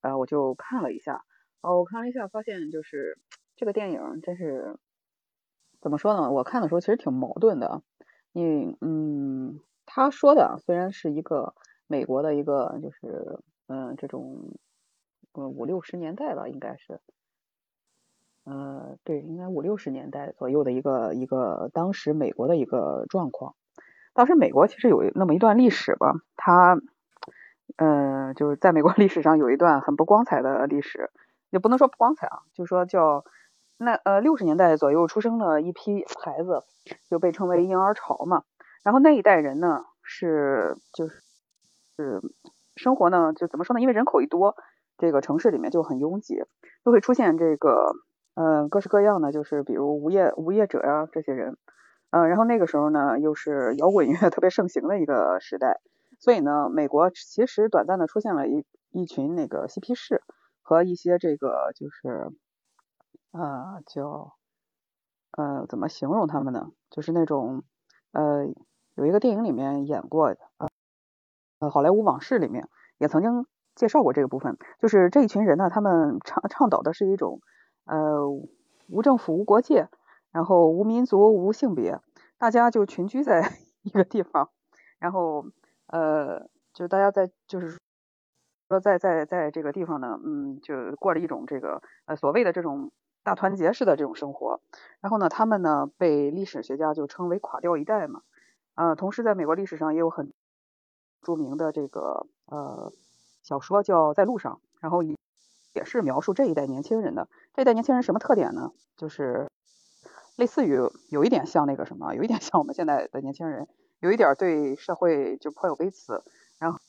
[0.01, 1.23] 呃，我就看了一下。
[1.61, 3.17] 哦，我看了一下，发现就是
[3.55, 4.77] 这个电影真是
[5.81, 6.31] 怎么说呢？
[6.31, 7.81] 我看的时候其实挺矛盾的。
[8.31, 11.55] 你嗯，他说的虽然是一个
[11.87, 14.57] 美国的一个就是嗯这种
[15.33, 16.99] 嗯五六十年代吧，应该是，
[18.45, 23.55] 呃对，应该五六十年代左右的一个一个当时美国的一个状况。
[24.13, 26.79] 当时美国其实有那么一段历史吧，它
[27.77, 31.11] 呃就是在美国 历史上有一段很不光彩的历史。
[31.51, 33.23] 也不能说不光彩啊，就说叫
[33.77, 36.63] 那呃六十年代左右出生了一批孩子，
[37.09, 38.43] 就被称为婴儿潮嘛。
[38.83, 41.15] 然后那一代人呢是就是
[41.95, 42.21] 是
[42.75, 43.79] 生活呢就怎么说呢？
[43.79, 44.57] 因为人口一多，
[44.97, 46.43] 这个城市里面就很拥挤，
[46.83, 47.93] 就会出现这个
[48.35, 51.57] 嗯各式各样的，就是比如无业无业者呀这些人，
[52.11, 55.81] 嗯，然后那个时候呢又是摇滚乐特别盛行的一个时代，
[56.19, 60.21] 所以呢美国其实短暂的出现了一一群那个嬉皮士。
[60.67, 62.31] 和一些这个就是
[63.33, 64.33] 呃叫
[65.37, 66.71] 呃怎么形容他们呢？
[66.89, 67.63] 就是那种
[68.13, 68.47] 呃
[68.95, 70.39] 有一个电影里面演过的
[71.59, 72.67] 呃好莱坞往事里面
[72.97, 77.41] 也曾经介绍过这个部分，就是这一群人呢，他们倡倡导的是一种
[77.85, 78.27] 呃
[78.87, 79.89] 无政府无国界，
[80.31, 81.99] 然后无民族无性别，
[82.37, 83.51] 大家就群居在
[83.83, 84.49] 一个地方，
[84.99, 85.45] 然后
[85.87, 87.77] 呃就大家在就是。
[88.67, 94.59] 说在在在这个地方呢，嗯，就过了一种这个呃所谓的这种大团结式的这种生活。
[95.01, 98.23] 然后呢，他们呢被历史学家就称为垮掉一代嘛。
[98.73, 100.33] 呃，同时在美国历史上也有很
[101.21, 102.91] 著名的这个呃
[103.43, 105.15] 小说叫《在路上》，然后以
[105.75, 107.27] 也是描述这一代年轻人的。
[107.53, 108.71] 这一代年轻人什么特点呢？
[108.97, 109.51] 就是
[110.35, 113.67] 类似于有一点像那个什么，有一点像我们现在的年轻人，
[113.99, 116.23] 有一点对社会就颇有微词，
[116.57, 116.79] 然后。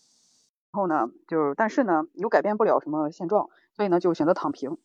[0.72, 4.76] 然后呢，就是但是呢，又改变不了什么现状，所以呢，就选择躺平，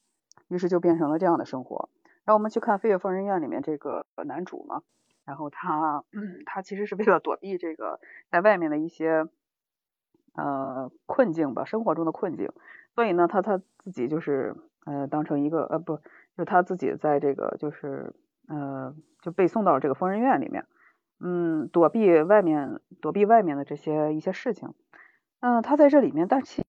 [0.47, 1.89] 于是就变成了这样的生活。
[2.23, 4.83] 然后我们去看《飞越疯人院》里面这个男主嘛，
[5.25, 6.05] 然后他
[6.47, 7.99] 他其实是为了躲避这个
[8.29, 9.27] 在外面的一些
[10.33, 12.53] 呃困境吧，生活中的困境，
[12.95, 15.99] 所以呢，他他自己就是呃当成一个呃不，
[16.37, 18.13] 就他自己在这个就是
[18.47, 20.65] 呃就被送到了这个疯人院里面，
[21.19, 24.73] 嗯，躲避外面躲避外面的这些一些事情。
[25.39, 26.63] 嗯，他在这里面，但其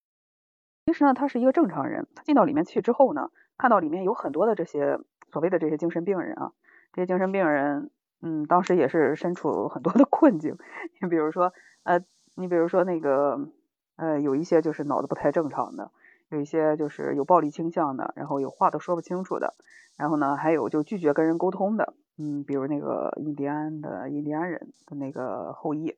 [0.86, 2.06] 其实呢，他是一个正常人。
[2.14, 4.98] 他进到里面去之后呢，看到里面有很多的这些
[5.30, 6.52] 所谓的这些精神病人啊，
[6.92, 7.90] 这些精神病人，
[8.22, 10.56] 嗯，当时也是身处很多的困境。
[11.00, 11.52] 你 比如说，
[11.82, 12.00] 呃，
[12.36, 13.48] 你比如说那个，
[13.96, 15.90] 呃，有一些就是脑子不太正常的，
[16.36, 19.54] 有一些就是有暴力倾向的，然后有话都说不清楚的，
[19.96, 25.96] 然后呢，还有就拒绝跟人沟通的，嗯，比如那个印第安的印第安人的那个后裔，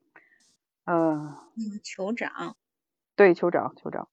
[0.85, 2.57] 嗯，那个酋长，
[3.17, 4.09] 对，酋长，酋长。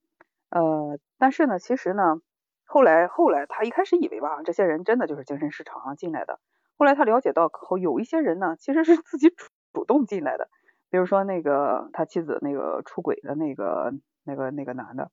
[0.49, 2.21] 呃，但是呢，其实呢，
[2.65, 6.39] 后来后来他一开始以为吧，这些人真的就是精神失常进来的。
[6.77, 10.49] 后来他了解到，后有一些人呢，其实是自己主主动进来的。
[10.89, 13.93] 比如说那个他妻子那个出轨的那个
[14.25, 15.09] 那个那个男的，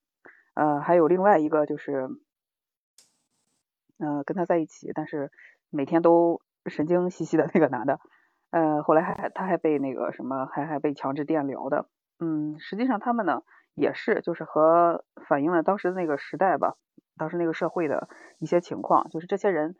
[0.58, 2.08] 呃，还有另外一个就是，
[3.98, 5.30] 呃，跟他在一起，但是
[5.70, 8.00] 每天都神经兮兮的那个男的，
[8.50, 11.86] 呃，后来还他还被那个什么，还还被强制电疗的。
[12.18, 13.42] 嗯，实际上他们呢。
[13.80, 16.74] 也是，就是和反映了当时那个时代吧，
[17.16, 18.08] 当时那个社会的
[18.40, 19.76] 一些情况，就是这些人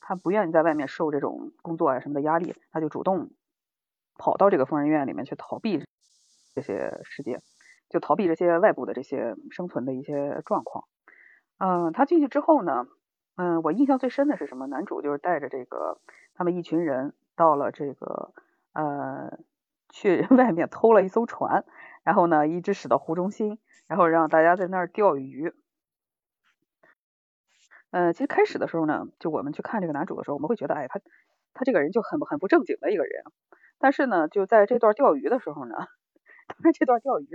[0.00, 3.32] 他不愿意在外面受这种工作啊什么的压力，他就主动
[4.16, 5.84] 跑到这个疯人院里面去逃避
[6.54, 7.40] 这些世界，
[7.90, 10.84] 就逃避这些外部的这些生存的一些状况。
[11.58, 12.86] 嗯，他进去之后呢，
[13.36, 14.66] 嗯，我印象最深的是什么？
[14.66, 16.00] 男主就是带着这个
[16.34, 18.32] 他们一群人到了这个
[18.72, 19.38] 呃，
[19.90, 21.64] 去 外面偷了一艘船。
[22.02, 25.52] 然后呢，一直驶到湖中心，然后让大家在那儿钓鱼。
[27.90, 31.00] 嗯，其实开始的时候呢，就我们去看这个男主的时候，我们会觉得，哎，他
[31.52, 33.22] 他这个人就很很不正经的一个人。
[33.78, 35.74] 但是呢，就在这段钓鱼的时候呢，
[36.50, 37.26] 当 然这段钓鱼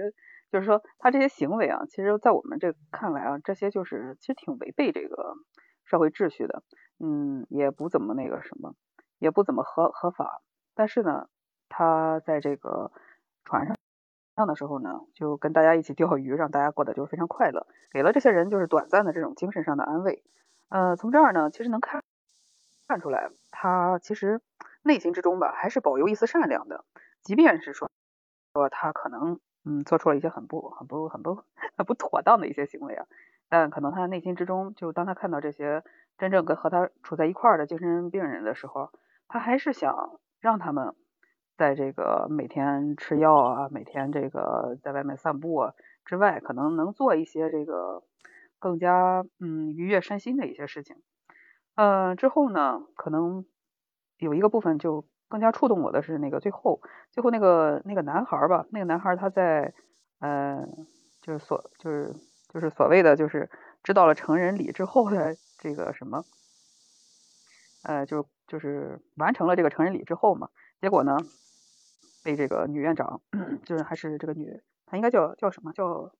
[0.51, 5.35] 就是说他这些行为啊，其实在我们这看来啊，这些就是其实挺违背这个
[5.83, 6.63] 社会秩序的，
[6.99, 8.73] 嗯，也不怎么那个什么，
[9.19, 10.41] 也不怎么合合法。
[10.75, 11.27] 但是呢，
[11.69, 12.91] 他在这个
[13.43, 13.75] 船上。
[14.37, 20.25] 上的时候呢，就跟大家一起钓鱼，让大家过得就是非常快乐，给了这些人就是短暂的这种精神上的安慰。
[20.67, 22.03] 呃，从这儿呢，其实能看
[22.89, 24.41] 看出来，他其实
[24.83, 26.83] 内心之中吧，还是保留一丝善良的，
[27.21, 27.89] 即便是说
[28.55, 31.35] 说他可能嗯做出了一些很不很不很不
[31.75, 33.05] 很不妥当的一些行为啊，
[33.49, 35.83] 但可能他内心之中，就当他看到这些
[36.17, 38.91] 真正跟和他处在一块儿的精神病人的时候，
[39.27, 40.95] 他还是想让他们。
[41.57, 48.03] 在这个每天吃药啊，每天这个在外面散步啊之外，可能能做一些这个
[48.59, 50.97] 更加嗯愉悦身心的一些事情。
[51.75, 53.45] 嗯，之后呢，可能
[54.17, 59.73] 有一个部分就更加触动我的是那个最后，最后那个那个男孩吧，那个男孩他在
[60.19, 60.67] 呃
[61.21, 62.13] 就是所就是
[62.53, 63.49] 就是所谓的就是
[63.83, 66.23] 知道了成人礼之后的这个什么
[67.83, 70.49] 呃就就是完成了这个成人礼之后嘛，
[70.81, 71.17] 结果呢。
[72.23, 73.21] 被这个女院长，
[73.65, 76.11] 就是还是这个女，她应该叫叫什么叫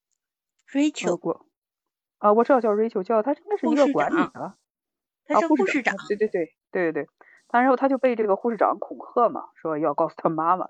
[0.72, 1.48] ？Rachel 过
[2.20, 4.54] 啊，我知道叫 Rachel，叫她应该是一个管理的，
[5.26, 5.98] 她是护士长。
[6.08, 7.10] 对对对对对对，
[7.62, 10.70] 然后他就被这个护士长恐吓嘛，说要告诉他妈妈。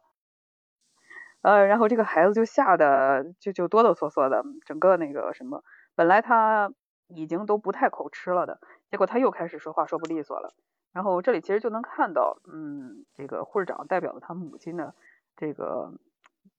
[1.41, 5.63] 呃，然后这个孩子就吓得就就哆哆嗦嗦的，整个那个什么，
[5.95, 6.73] 本来他
[7.07, 8.59] 已经都不太口吃了的，
[8.89, 10.53] 结果他又开始说话说不利索了。
[10.91, 14.95] 然后这里其实就能看到，嗯，这个护士长代表了他母亲的。
[15.37, 15.91] 这个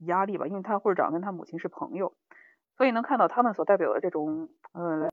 [0.00, 2.12] 压力吧，因为他护士长跟他母亲是朋友，
[2.76, 5.08] 所以能看到他们所代表的这种，呃，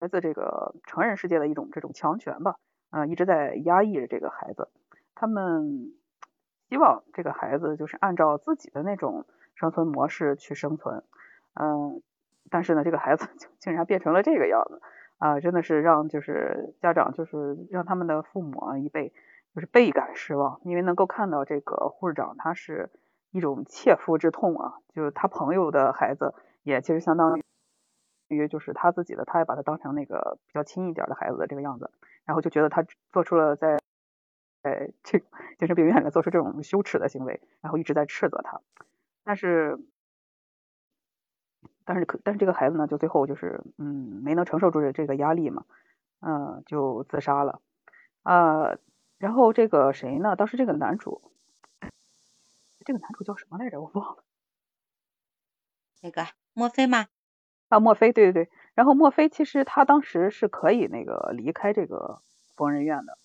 [0.00, 2.56] 来自这个成人世界的一种这种强权吧，
[2.90, 4.68] 啊，一直在压抑着这个孩子。
[5.14, 5.92] 他们
[6.68, 9.24] 希望这个孩子就是按照自己的那种
[9.54, 11.02] 生存模式去生存，
[11.54, 12.02] 嗯，
[12.50, 13.28] 但是呢，这个孩子
[13.58, 14.80] 竟然变成了这个样子，
[15.18, 19.12] 啊，真的是让就是家长就是让他们的父母啊一辈。
[19.52, 22.88] 就是倍感失望，因为能够看到这个护士长，他是
[23.32, 24.74] 一种切肤之痛啊。
[24.94, 26.32] 就是他朋友的孩子，
[26.62, 27.42] 也其实相当于
[28.36, 31.90] 于就是他自己的，他也把他当成那个比较亲一点的孩子的这个样子，
[32.24, 33.78] 然后就觉得他做出了在
[34.62, 35.18] 在这
[35.58, 38.60] 精神病院里做出这种羞耻的行为，然后一直在斥责他。
[39.24, 39.78] 但是
[41.84, 45.64] 但是可但是这个孩子呢，就最后就是嗯没能承受住这这个压力嘛，
[46.20, 47.60] 嗯就自杀了
[48.22, 48.76] 啊。
[49.18, 50.34] 然后这个谁呢？
[50.34, 51.20] 当时这个男主，
[52.86, 53.80] 这个男主叫什么来着？
[53.80, 54.24] 我忘了。
[56.00, 57.08] 那个墨菲吗？
[57.70, 58.50] 啊，墨菲，对对对。
[58.74, 62.20] 然后墨菲其实他当时是可以那个离开这个
[62.56, 63.16] 疯人院的，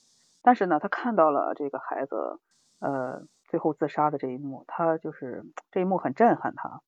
[0.42, 2.40] 但是呢，他看到了这个孩子
[2.80, 6.82] 呃最后自杀的这一幕，他就是这一幕很震撼他，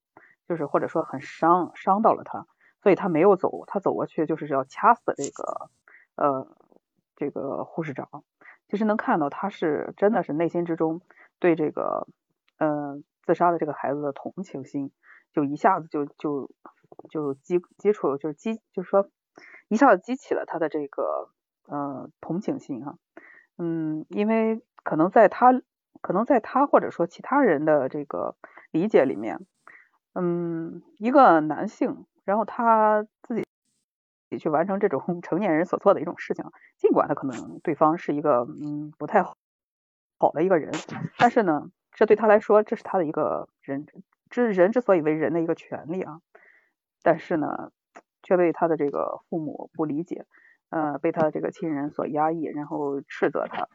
[0.47, 2.45] 就是或者说很伤伤到了他，
[2.83, 5.69] 所以他没有走，他走过去就是要掐死这个
[6.15, 6.47] 呃
[7.15, 8.23] 这个护士长。
[8.67, 11.01] 其实能看到他是真的是内心之中
[11.39, 12.07] 对这个
[12.57, 14.91] 嗯自杀的这个孩子的同情心，
[15.31, 16.51] 就一下子就就
[17.09, 19.09] 就基基础就是激就是说
[19.67, 21.29] 一下子激起了他的这个
[21.67, 22.97] 呃同情心哈，
[23.57, 25.61] 嗯，因为可能在他
[26.01, 28.35] 可能在他或者说其他人的这个
[28.71, 29.45] 理解里面，
[30.13, 36.45] 嗯，一个男性，然后他自己去完成这种 成年人所做的一种事情，
[36.77, 39.35] 尽管他可能对方是一个嗯不太好
[40.17, 40.71] 好的一个人，
[41.17, 43.85] 但是呢，这对他来说这是他的一个人。
[44.29, 46.19] 这人之所以为人的一个权利啊，
[47.03, 47.71] 但是呢，
[48.23, 50.25] 却被他的这个父母不理解，
[50.69, 53.67] 呃，被他的这个亲人所压抑，然后斥责他，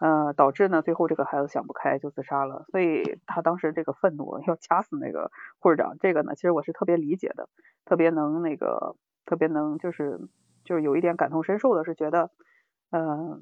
[0.00, 2.64] 呃，导致呢，最后这个孩子想不开就自杀了。
[2.70, 7.48] 所以他当时这个愤怒要掐死那个护士长，这个呢，其实我是特别理解的，
[7.84, 10.20] 特别能那个，特别能就是
[10.64, 12.30] 就是有一点感同身受的，是觉得，
[12.90, 13.40] 呃，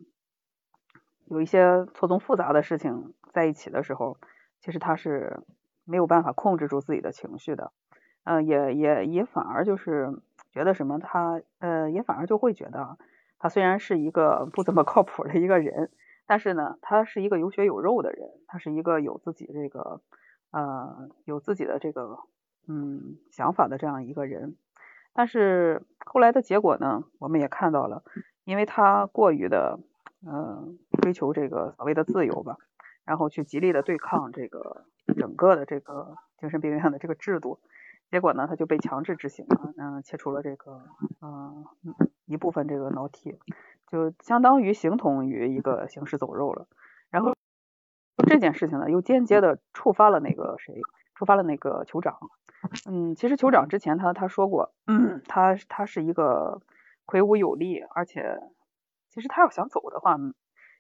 [1.27, 4.19] 有一些错综复杂的事情在一起的时候，
[4.61, 5.41] 其实他是。
[5.85, 7.73] 没有办法控制住自己的情绪的，
[8.25, 10.13] 嗯，也也也反而就是
[10.53, 12.97] 觉得什么，他呃也反而就会觉得，
[13.39, 15.91] 他虽然是一个不怎么靠谱的一个人，
[16.27, 20.01] 但是呢，他是一个有血有肉的人，他是一个有自己这个
[20.51, 22.19] 呃有自己的这个
[22.69, 24.57] 嗯想法的这样一个人，
[25.13, 28.05] 但是后来的结果呢，我们也看到了，
[28.45, 29.81] 因为他过于的
[30.25, 32.57] 嗯追求这个所谓的自由吧，
[33.05, 34.85] 然后去极力的对抗这个。
[35.19, 37.59] 整个的这个精神病院的这个制度，
[38.13, 40.83] 结果呢，他就被强制执行了，嗯，切除了这个，
[41.23, 41.65] 嗯，
[42.27, 43.39] 一部分这个脑体，
[43.87, 46.67] 就相当于形同于一个行尸走肉了。
[47.09, 47.35] 然后
[48.29, 50.75] 这件事情呢，又间接的触发了那个谁，
[51.15, 52.19] 触发了那个酋长。
[52.87, 56.61] 嗯，其实酋长之前他他说过，嗯他他是一个
[57.07, 58.39] 魁梧有力，而且
[59.09, 60.19] 其实他要想走的话，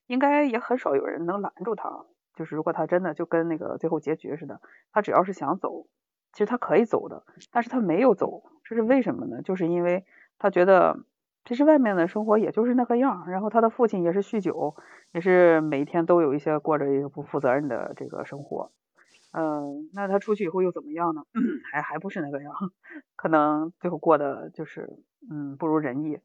[0.06, 2.04] 应该也很少有人能拦住他。
[2.34, 4.60] 就是如果他真的就跟那个最后结局似的，
[4.92, 5.86] 他只要是想走，
[6.32, 9.42] 其实他可以走的，但是他没有走，这是为什么呢？
[9.42, 10.04] 就是因为
[10.38, 10.98] 他觉得
[11.44, 14.74] 其实外面的生活也就是那个样，然后他的父亲也是酗酒，
[15.12, 18.72] 也是每一天都有一些过着一个不负责任的这个生活，
[19.32, 21.22] 嗯，那他出去以后又怎么样呢？
[21.72, 22.52] 还还不是那个样，
[23.16, 24.88] 可能最后过得就是
[25.30, 26.18] 嗯不如人意，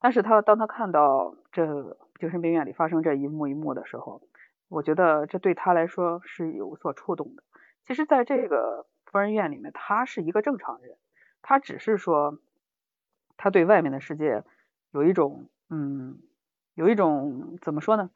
[0.00, 4.22] 但是他当他看到这精神病院里发生这一幕一幕的时候。
[4.70, 7.44] 我觉得这对他来说是有所触动的。
[7.86, 10.96] 其实，在这个疯人院里面，他是一个正常人，
[11.40, 12.40] 他只是说，
[13.36, 14.42] 他对外面的世界
[14.90, 16.18] 有一种，嗯，
[16.74, 18.10] 有一种怎么说呢？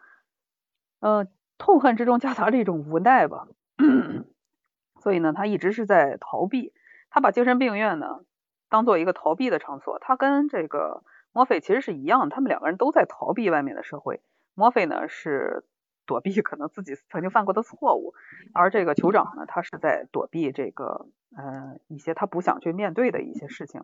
[0.99, 3.47] 嗯，痛恨之中夹杂着一种无奈吧。
[5.01, 6.73] 所以呢，他一直是在逃避。
[7.11, 8.25] 他把精神病院呢
[8.69, 10.01] 当做一个逃避的场所。
[10.01, 14.21] 他跟这个墨菲其实是一样，他们两个人都在逃避外面的社会。
[14.55, 15.65] 墨菲呢是。
[16.09, 18.15] 躲避可能自己曾经犯过的错误，
[18.55, 21.07] 而这个酋长呢，他是在躲避这个
[21.37, 23.83] 呃一些他不想去面对的一些事情，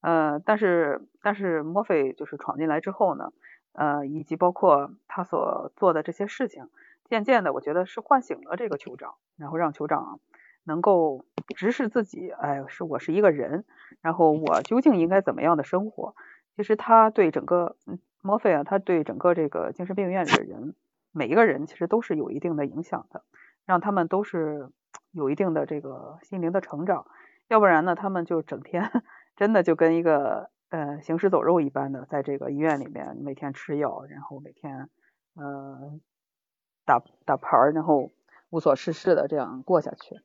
[0.00, 3.32] 呃，但是但是墨菲就是闯进来之后呢，
[3.74, 6.68] 呃，以及包括他所做的这些事情，
[7.04, 10.18] 渐渐的我觉得是唤醒了这个酋长，然后让酋长
[10.64, 11.24] 能够
[11.56, 13.64] 直视自己，哎，是我是一个人，
[14.00, 16.16] 然后我究竟应该怎么样的生活？
[16.56, 17.76] 其实他对整个
[18.20, 20.74] 墨菲啊，他对整个这个精神病院里的人。
[21.12, 23.22] 每一个人其实都是有一定的影响的，
[23.66, 24.70] 让他们都是
[25.10, 27.06] 有一定的这个心灵的成长，
[27.48, 28.90] 要不然呢，他们就整天
[29.36, 34.88] 真的就跟一个呃行尸走肉一般的，在这个医院里面每天吃药，然后每天
[35.34, 36.00] 呃
[36.86, 38.10] 打打牌，然后
[38.48, 40.20] 无所事事的这样过下去。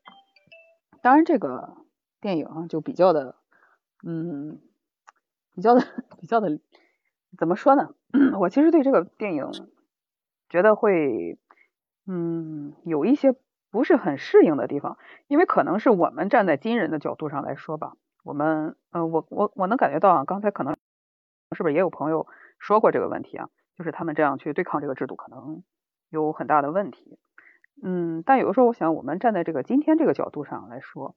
[1.02, 1.78] 当然，这个
[2.22, 3.36] 电影就比较的
[4.06, 4.62] 嗯
[5.54, 5.82] 比较的
[6.20, 6.60] 比较的
[7.38, 7.94] 怎么说呢？
[8.40, 9.52] 我其实对这个电影。
[10.50, 11.38] 觉得会，
[12.06, 13.36] 嗯，有一些
[13.70, 17.93] 不是很适应的地方，因为可能是我们站在金人的角度上来说吧，
[18.24, 20.76] 我们，呃，我我我能感觉到啊，刚才可能
[21.56, 22.28] 是不是也有朋友
[22.60, 25.64] 说过这个问题啊，就是他们这样去对抗这个制度，可能
[26.10, 27.20] 有很大的问题，
[27.84, 31.16] 嗯，但有的时候我想，我们站在这个今天这个角度上来说，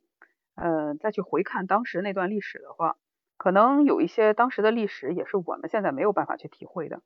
[0.56, 2.96] 呃，再去回看当时那段历史的话，
[3.36, 7.00] 可能有一些当时的历史也是我们现在没有办法去体会的。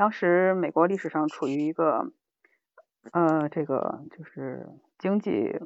[0.00, 2.10] 当时美国历史上处于一个，
[3.12, 5.60] 呃，这个就是经济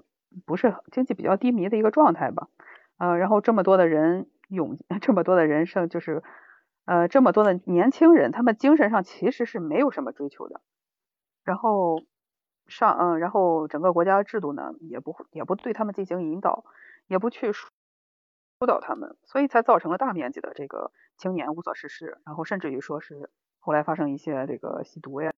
[0.45, 2.49] 不是经济比较低迷的一个状态吧，
[2.99, 6.25] 呃，然后这么多的人涌， 这么多的人生，就是
[6.85, 10.61] 呃这么多的年轻人，他们精神上其实是没有什么追求的，
[11.45, 12.03] 然后
[12.67, 16.65] 上，嗯，然后整个国家制度呢，也不也不对他们进行引导，
[17.07, 17.69] 也不去疏
[18.67, 23.31] 导他们，所以才造成了大面积的这个青年无所事事，然后甚至于说是。
[23.65, 25.33] 后来发生一些这个吸毒呀、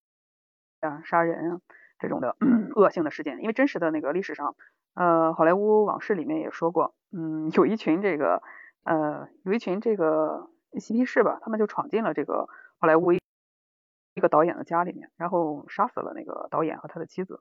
[0.80, 1.60] 啊杀人啊
[1.98, 2.36] 这种的
[2.74, 4.56] 恶性的事件，因为真实的那个历史上，
[4.94, 8.42] 呃，好莱坞往事里面也说过，嗯，有一群这个
[8.82, 10.50] 呃，有一群这个
[10.80, 12.48] 嬉皮士吧，他们就闯进了这个
[12.78, 13.20] 好莱坞一
[14.20, 17.40] 个导演的家里面，然后杀死了那个导演和他的妻子。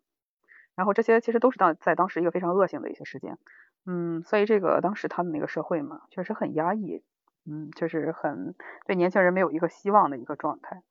[0.76, 3.38] 然后这些其实都是当在当时一个非常恶性的一些事件。
[3.86, 7.02] 嗯，所以这个当时他们那个社会嘛，确实很压抑，
[7.48, 8.56] 嗯，就是很
[8.88, 10.82] 对年轻人没有一个希望的一个状态。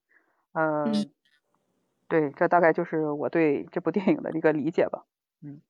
[0.52, 0.92] 嗯，
[2.08, 5.04] 对，这大概就是我对这部电影的一个理解吧。
[5.42, 5.60] 嗯。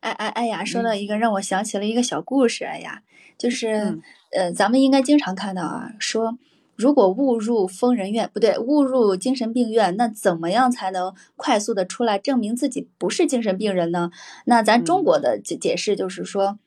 [0.00, 2.64] 哎哎哎呀，说到一个让我想起了一个小故事。
[2.66, 3.02] 哎呀，
[3.38, 3.98] 就是
[4.32, 6.38] 呃，咱们应该经常看到啊，说
[6.76, 14.10] 如果误入疯人院，不对，误入精神病院，那怎么样才能快速的出来证明自己不是精神病人呢？
[14.44, 16.58] 那咱中国的解解释就是说。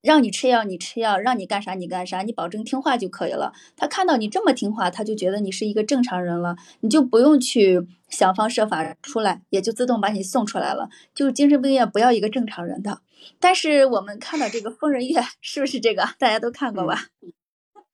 [0.00, 2.22] 让你吃药，你吃药；让你干啥，你干啥。
[2.22, 3.52] 你保证听话就可以了。
[3.76, 10.88] 他看到你这么听话，他就觉得你是一个正常人了，你就不用去想方设法出来，也就自动把你送出来了。
[11.14, 13.00] 就是精神病院不要一个正常人的。
[13.40, 16.08] 但是我们看到这个疯人院，是不是这个？
[16.18, 17.06] 大家都看过吧？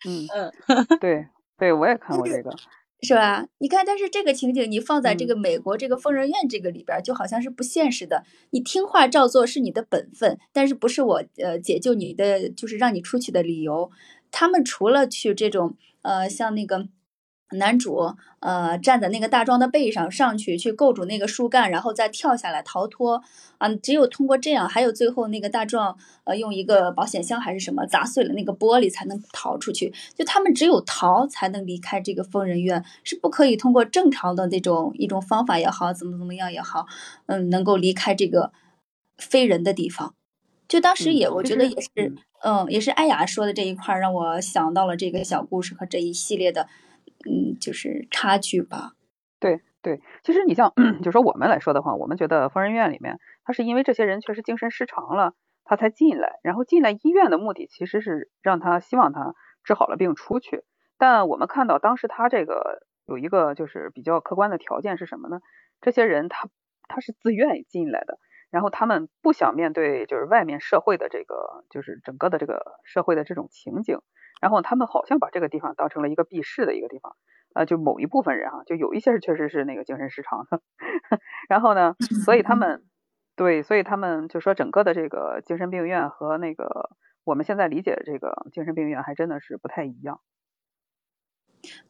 [0.06, 0.52] 嗯嗯，
[1.00, 2.54] 对对，我也看过这个。
[3.02, 3.46] 是吧？
[3.58, 8.24] 你看，但是这个情景你放在这个美国这个疯人院这个里边，就好像是不现实的。
[8.50, 13.90] 你听话照做是你的本分，但是不是我呃解救你的，就是让你出去的理由。
[14.30, 16.88] 他们除了去这种呃像那个。
[17.50, 23.22] 男主呃站在那个大壮的背上上去去够住那个树干，然后再跳下来逃脱
[23.58, 23.68] 啊！
[23.76, 29.92] 只有通过这样，还有最后那个大壮呃用一个保险箱还是什么砸碎了那个玻璃才能逃出去。
[30.16, 36.86] 就他们只有逃才能离开这个疯人院，是不可以通过正常的那种一种方法也好，怎么怎么样也好，
[37.26, 38.52] 嗯，能够离开这个
[39.16, 40.14] 非人的地方。
[40.66, 46.66] 就当时也我觉得也是，嗯，也是艾雅说的这一块让我想到了这个小故事和这一系列的。
[47.26, 48.92] 嗯，就是差距吧。
[49.40, 50.72] 对对，其实你像，
[51.02, 56.38] 就说我们来说的话，我们觉得疯人院里面，他是因为这些人确实精神失常了，他才进来。
[56.42, 60.64] 然后进来医院的目的其实是让他希望他治好了病出去。
[60.96, 65.40] 但我们看到当时他这个有一个就是比较客观的条件是什么呢？
[65.82, 66.48] 这些人他
[66.88, 68.18] 他是自愿进来的，
[68.50, 73.98] 然后他们不想面对就是外面社会的这个就是整个的这个社会的这种情景。
[74.40, 77.16] 然后他们好像把这个地方当成了一个避世的一个地方，
[77.54, 80.60] 呃，就某一部分人哈，就有一些是确实是那个精神失常的，
[81.48, 82.84] 然后呢，所以他们
[83.36, 86.90] 对，所以他们就说整个的这个精神病院和那个
[87.24, 90.20] 我们现在理解的这个精神病院还真的是不太一样。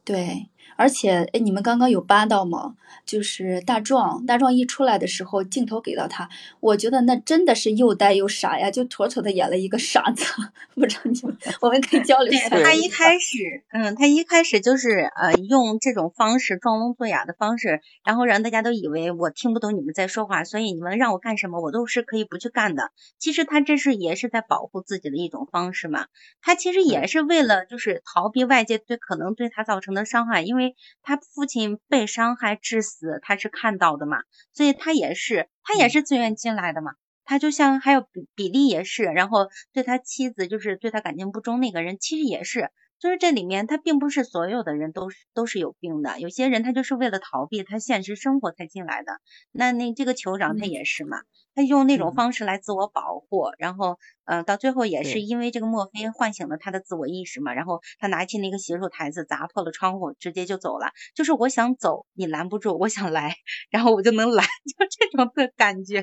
[0.03, 2.75] 对，而且哎，你们刚刚有扒到吗？
[3.05, 6.27] 就是大壮，大壮一出来的时候，镜头给到他，
[6.59, 10.25] 我觉得那真的是又呆又傻呀，就妥妥的演了一个傻子。
[10.73, 12.49] 不知道你们，我们可以交流一下。
[12.49, 22.91] 他一开始，嗯，他一开始就是呃，用这种方式装聋作哑的方式，然后让大家都以为我听不懂你们在说话，所以你们让我干什么，我都是可以不去干的。
[23.19, 26.05] 其实他这是也是在保护自己的一种方式嘛。
[26.41, 29.64] 他其实也是为了就是逃避外界对可能对他。
[29.65, 34.19] 造成的伤害，因为他父亲被伤害致死，他是看到的嘛，
[34.53, 36.93] 所以他也是他也是自愿进来的嘛。
[37.25, 42.69] 他就像还有比比利也是，然后对他妻子就是对他感情不忠那个人，其实也是，
[43.05, 49.19] 就是这里面他并不是所有的人都是都是有病的，有些人他就是为了逃避他现实生活才进来的。
[49.51, 51.19] 那那这个酋长他也是嘛。
[51.53, 60.87] 他用那种方式来自我保护，然后，呃，到最后也是因为这个墨菲唤醒了他的自我意识嘛，然后他拿起那个洗手台子砸破了窗户，直接就走了。
[61.13, 63.35] 就是我想走，你拦不住；我想来，
[63.69, 66.01] 然后我就能来， 就这种的感觉。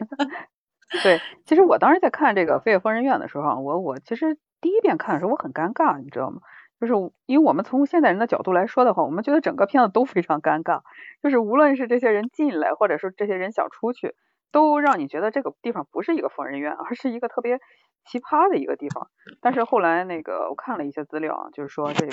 [1.02, 6.40] 对，其实我当时在看这个《飞越疯人院》的时候，我我其实第一遍看的时候我很尴尬，你知道吗？
[6.82, 6.92] 就是
[7.26, 10.82] 因为我们从现代人的角度来说的话，我们觉得整个片子都非常尴尬，
[11.22, 14.16] 就是无论是这些人进来，或者说这些人想出去。
[14.50, 17.58] 都让你觉得这个地方不是一个疯人院，而是一个特别
[18.04, 19.08] 奇葩的一个地方。
[19.40, 22.12] 但是后来那个我看了一些资料，就是说这个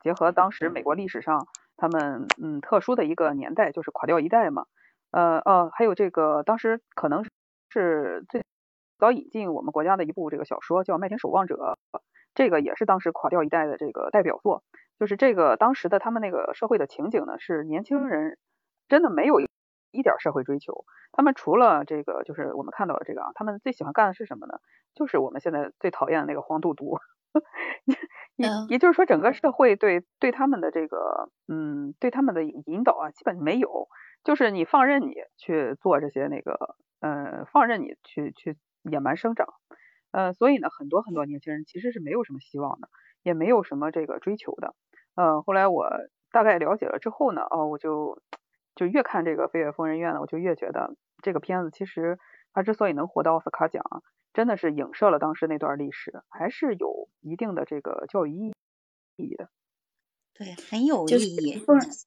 [0.00, 1.46] 结合当时美国历史上
[1.76, 4.64] 他们嗯特殊的一个年代，就是垮掉一代嘛。
[5.10, 7.26] 呃呃，还有这个当时可能
[7.68, 8.42] 是最
[8.98, 11.76] 早引进我们国家的一部这个小说叫《麦田守望者》，
[12.36, 14.62] 这个也是当时垮掉一代的这个代表作。
[15.00, 18.38] 就是这个当时的他们那个社会的情景呢，是年轻人
[18.86, 19.40] 真的没有。
[19.92, 24.58] 一点社会追求，他们除了这个，就是我们看到的这个啊，他们最喜欢干的是什么呢？
[24.94, 26.98] 就是我们现在最讨厌的那个黄赌毒。
[28.36, 33.88] 也也就是说，整个社会对对他们的这个，嗯，对他们的引导啊，基本没有，
[34.22, 39.46] 就是你放任你去做这些那个，呃，放任你去去野蛮生长，
[40.16, 42.88] 呃，所以呢，很多很多年轻人其实是没有什么希望的，
[43.22, 44.74] 也没有什么这个追求的。
[45.14, 45.90] 呃，后来我
[46.32, 48.22] 大概了解了之后呢，哦，我就。
[48.78, 52.18] 就越看这个《飞越疯人院》呢，我就越觉得这个片子其实
[52.52, 53.82] 它之所以能获得奥斯卡奖，
[54.34, 58.52] 真的是影射了当时那段历史，还是有一定的这个教育意
[59.16, 59.48] 义的。
[60.34, 61.58] 对，很有意义。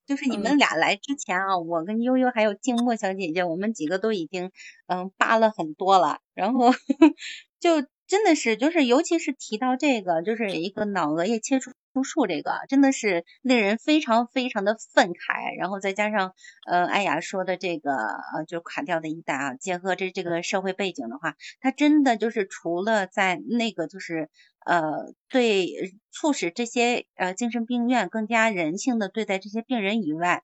[0.06, 4.52] 就是你们俩来之前啊，我跟悠悠还有静默小姐姐，我们几个都已经
[4.86, 6.70] 嗯扒了很多了，然后
[7.60, 7.88] 就。
[8.10, 11.70] 真的是，就是尤其是提到这个，就是一个脑额叶切除
[12.04, 15.56] 术，这个真的是令人非常非常的愤慨。
[15.60, 16.34] 然后再加上，
[16.68, 24.32] 呃，艾雅说的这个，呃，就垮掉的一代啊，结合这这个社会背景的话，他真的就是除了在那个就是，
[24.66, 25.68] 呃，对
[26.12, 30.42] 促使这些呃精神病院更加人性的对待这些病人以外。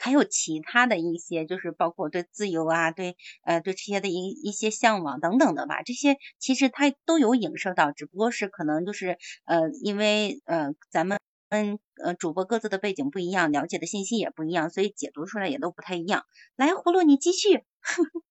[0.00, 11.18] 还有其他的一些，就是包括对自由啊，对呃对这些的一一些向往等等的吧，这些其实它都有影射到，只不过是可能就是呃因为呃咱们
[11.50, 16.24] 嗯呃主播各自的背景不一样，了解的信息也不一样，所以解读出来也都不太一样。
[16.56, 17.64] 来，葫芦你继续。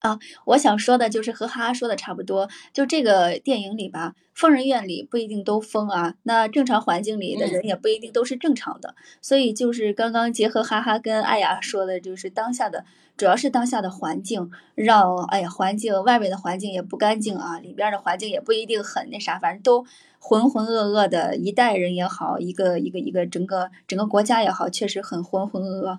[0.00, 12.86] 啊，我想说的就是和哈哈说的差不多，就这个电影里吧，疯人院里不一定都疯啊，那正常环境里的人也不一定都是正常的，所以就是刚刚结合哈哈跟艾雅说的，就是当下的
[13.18, 19.84] 主要是当下的环境，让哎呀环境外面的环境也不干净啊，里边的环境也不一定很那啥，反正都
[20.18, 25.98] 浑浑噩噩的，一代人也好，一个一个一个整个整个国家也好，确实很浑浑噩噩。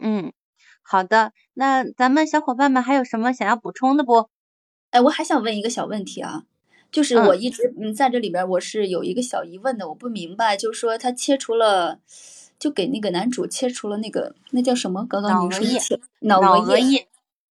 [0.00, 0.32] 嗯。
[0.82, 4.28] 好的，那咱们小伙伴们还有什么想要补充的不？
[4.90, 6.42] 哎，我还想问一个小问题啊，
[6.90, 12.00] 就是我一直嗯在这里边我是有一个小疑问的，我不明白，就是说他切除了，
[12.58, 15.06] 就给那个男主切除了那个那叫什么？
[15.08, 17.08] 刚刚你说的脑额叶，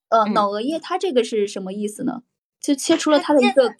[0.10, 2.22] 呃，脑额叶，他这个是什么意思呢？
[2.60, 3.74] 就切除了他的一个，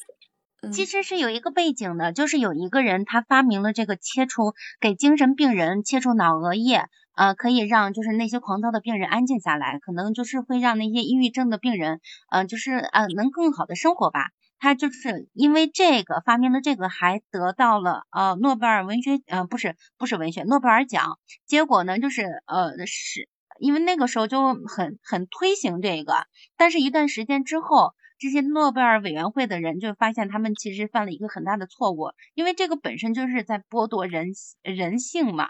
[0.72, 6.88] 其实是有一个背景的，就是有一个人他发明了这个切除给精神病人切除脑额叶。
[7.16, 12.00] 呃，可以让就是那些狂躁的病人安静下来，可能就是会让那些抑郁症的病人，
[12.30, 14.30] 嗯，就是呃能更好的生活吧。
[14.60, 21.18] 他就是因为这个发明的这个，还得到了呃诺贝尔文学，呃不是不是文学诺贝尔奖。
[21.48, 23.28] 结果呢，就是呃是
[23.60, 26.14] 因为那个时候就很很推行这个，
[26.58, 34.28] 但是一段时间之后，这些诺贝尔委员会的人就发现他们其实犯了一个很大的错误，因为这个本身就是在剥夺人
[34.62, 35.50] 人性嘛。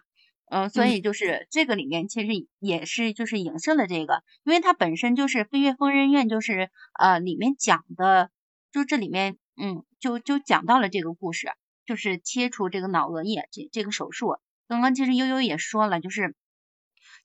[0.54, 2.28] 嗯，所以就是这个里面其实
[2.60, 8.30] 也是就是影射了这个，因为它本身就是《飞跃疯人院》，就是呃里面讲的，
[8.70, 11.48] 就这里面嗯就就讲到了这个故事，
[11.86, 14.36] 就是切除这个脑额叶这这个手术。
[14.68, 16.36] 刚刚其实悠悠也说了，就是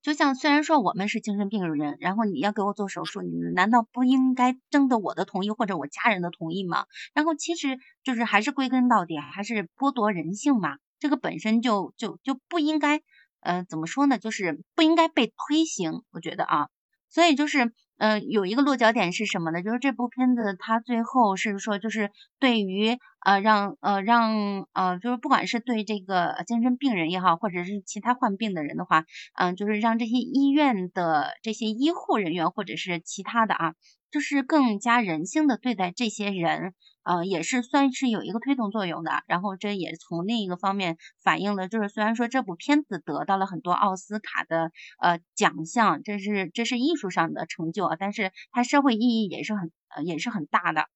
[0.03, 6.87] 就像虽然说我们是精神病人，然后你要给我做手术，你难道不应该征得我的同意或者我家人的同意吗？
[7.13, 10.79] 然后其实就是还是归根到底还是剥夺人性嘛。
[10.99, 13.03] 这个本身就就就不应该，
[13.47, 14.19] 呃，怎么说呢？
[14.19, 16.69] 就是不应该被推行，我觉得啊，
[17.09, 19.63] 所以就是，呃，有一个落脚点是什么呢？
[19.63, 33.75] 就是这部片子它最后是说，就是对于呃让呃让呃就是不管是对这个精神病人也好，或者是其他患病的人的话，嗯，就是让这些医院的这些医护人员或者是其他的啊，
[34.11, 36.75] 就是更加人性的对待这些人。
[37.03, 50.87] 呃，也是算是有一个推动作用的，然后这也从另一个方面反映了，就是虽然说这部片子得到了很多奥斯卡的呃奖项，这是这是艺术上的成就啊，但是它社会意义也是很呃也是很大的。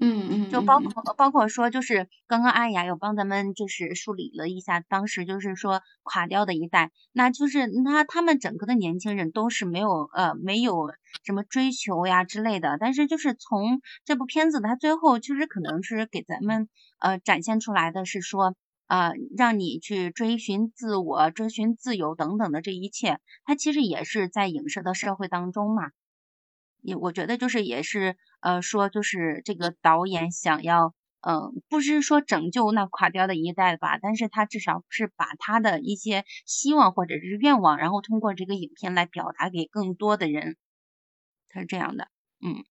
[0.00, 10.92] 嗯嗯，就包括包括说，就是刚刚阿雅有帮咱们就是梳理了一下，当时就是说垮掉的一代，那就是那他们整个的年轻人都是没有呃没有
[11.24, 16.68] 什么追求呀之类的，但是就是从这部片子它最后其实可能是给咱们
[16.98, 18.54] 呃展现出来的是说
[18.86, 25.90] 呃让你去追寻自我、追寻自由等等的这一切，它其实也是在影射到社会当中嘛。
[26.80, 40.56] 也我觉得就是也是呃说就是这个导演想要嗯不是说拯救那垮掉的一代吧，但是他至少是把他的一些希望或者是愿望，然后通过这个影片来表达给更多的人，
[41.50, 42.08] 他是这样的，
[42.40, 42.64] 嗯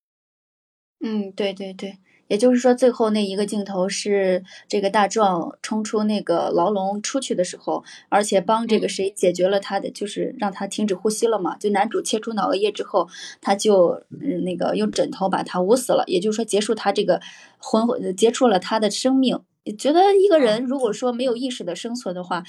[1.01, 1.97] 嗯对对对。
[2.27, 11.57] 也就是说，最后那一个镜头是这个大壮冲出那个牢笼出去的时候，而且帮这个谁解决了他的，就是让他停止呼吸了嘛。
[11.57, 13.07] 就男主切除脑额叶之后，
[13.41, 17.21] 他就嗯那个用枕头把他捂死了，也就是说结束他这个
[17.57, 19.39] 魂魂结束了他的生命。
[19.77, 22.43] 觉得一个人如果说没有意识的生存的话，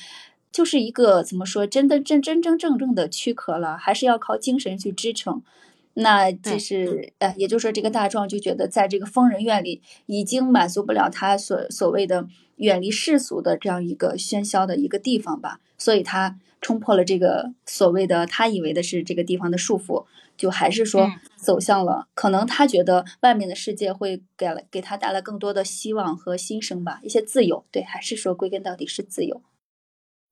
[0.53, 5.43] 就是一个怎么说，真的真真真正正的躯壳了，还是要靠精神去支撑。
[6.01, 12.27] 那就是呃，也就是说，这个大壮就觉得，在这个疯人院里，已经满足不了他所所谓的
[12.57, 20.05] 远离世俗的这样一个喧嚣的一个地方吧，所以他冲破了这个所谓的他以为的是这个地方的束缚，
[20.37, 27.65] 就还是说走向了，可能他觉得外面的世界会给了给他带来更多的希望和新生吧，一些自由。
[27.73, 29.41] 对，还是说归根到底是自由。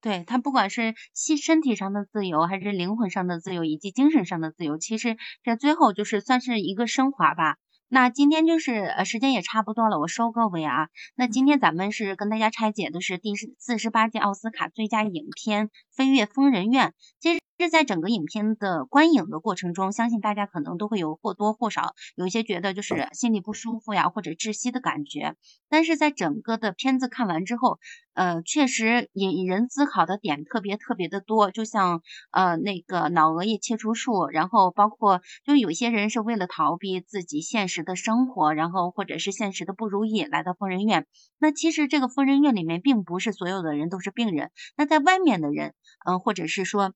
[0.00, 7.56] 对他不管是身身体上的自由，还是灵魂上的自由，以及精神上的自由，其实这最后就是算是一个升华吧。
[7.88, 10.88] 那今天就是呃时间也差不多了，我收个尾啊。
[11.14, 16.88] 那今天咱们是跟大家拆解的是第四十八届奥斯卡最佳影片《飞越疯人院》。
[17.20, 17.45] 其实。
[17.58, 25.36] 这在整个影片的观影的过程中，相信大家可能都会有或多或少有一些觉得就是心里不舒服呀，或者窒息的感觉。
[25.70, 27.78] 但是在整个的片子看完之后，
[28.12, 31.50] 呃，确实引人思考的点特别特别的多。
[31.50, 41.06] 就像呃那个脑额叶切除术，然后包括就有些人是为了逃避自己现实的生活，然后或者是现实的不如意来到疯人院。
[41.38, 45.72] 那其实这个疯人院里面并不是所有的人都是病人，那在外面的人，
[46.04, 46.92] 嗯，或者是说。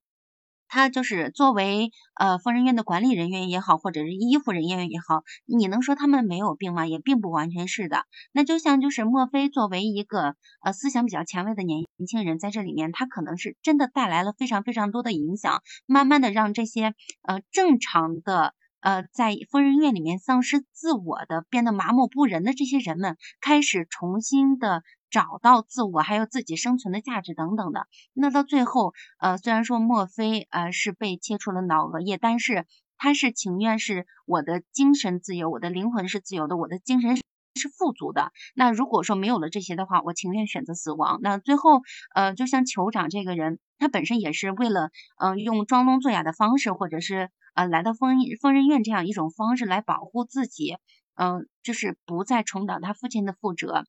[0.70, 6.86] 他就是作为呃疯人院的管理人员也好，或者是医护人员也好，你能说他们没有病吗？
[6.86, 8.04] 也并不完全是的。
[8.32, 24.84] 那就像就是墨菲作为一个呃思想比较前卫的年年轻人，在这里面他可能是真的带来了非常非常多的影响，慢慢的让这些呃正常的呃在疯人院里面丧失自我的、变得麻木不仁的这些人们，开始重新的。
[25.10, 27.86] 找到自我，还有自己生存的价值等等的。
[28.14, 38.30] 那到最后，呃，虽然说墨菲呃是被切除了脑额叶，但是他是情愿是我的精神自由，我的灵魂是自由的，我的精神是富足的。
[38.54, 41.18] 那如果说没有了这些的话，我情愿选择死亡。
[41.22, 41.82] 那最后，
[42.14, 50.76] 呃，就像酋长这个人，他本身也是为了，嗯，用装聋作哑的方式，或者是呃来到疯疯人院这样一种方式来保护自己，
[51.16, 53.84] 嗯，就是不再重蹈他父亲的覆辙。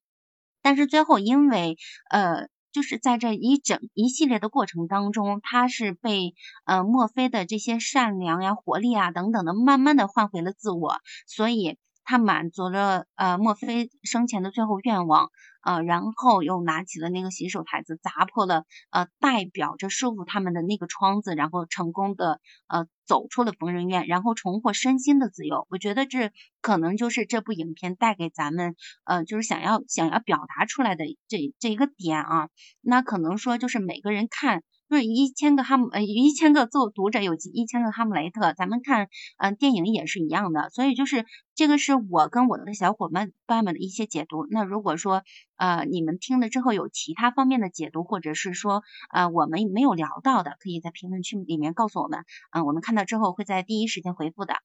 [0.61, 1.77] 但是最后，因为
[2.09, 6.33] 呃，就是在这一整一系列的过程当中，他是被
[6.65, 10.95] 呃墨菲的这些善良呀、活力啊等等的，慢慢的换回了自我，
[11.27, 11.77] 所以。
[12.03, 15.29] 他满足了呃墨菲生前的最后愿望，
[15.63, 25.67] 呃，然后又拿起了那个洗手台子，砸破了呃代表着师傅他们的那个窗子，然后成功的呃走出了疯人院，然后重获身心的自由。
[25.69, 26.31] 我觉得这
[26.61, 28.75] 可能就是这部影片带给咱们
[29.05, 32.49] 呃就是想要想要表达出来的这这一个点啊。
[32.81, 34.63] 那可能说就是每个人看。
[34.91, 41.25] 就是一千个哈姆呃一千个做读者有一千个哈姆雷特，咱们看嗯电影也是一样的，所以就是
[41.55, 44.47] 这个是我跟我的小伙伴伴们的一些解读。
[44.49, 45.23] 那如果说
[45.55, 54.55] 呃你们听了之后有其他方面的解读，或者是说呃我们没有聊到的，可以在评论区里面告诉我们，嗯我们看到之后会在第一时间回复的。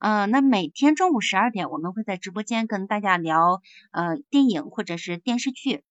[0.00, 3.60] 嗯那每天中午十二点我们会在直播间跟大家聊
[3.92, 5.82] 呃电影或者是电视剧。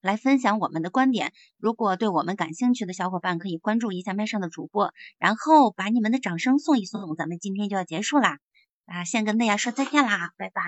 [0.00, 1.32] 来分享我们的观点。
[1.58, 7.16] 如果对我们感兴趣的小伙伴，可以关注一下麦上的主播，然后把你们的掌声送一送。
[7.16, 8.38] 咱们今天就要结束啦，
[8.86, 10.62] 啊，先跟大家说再见啦，拜拜。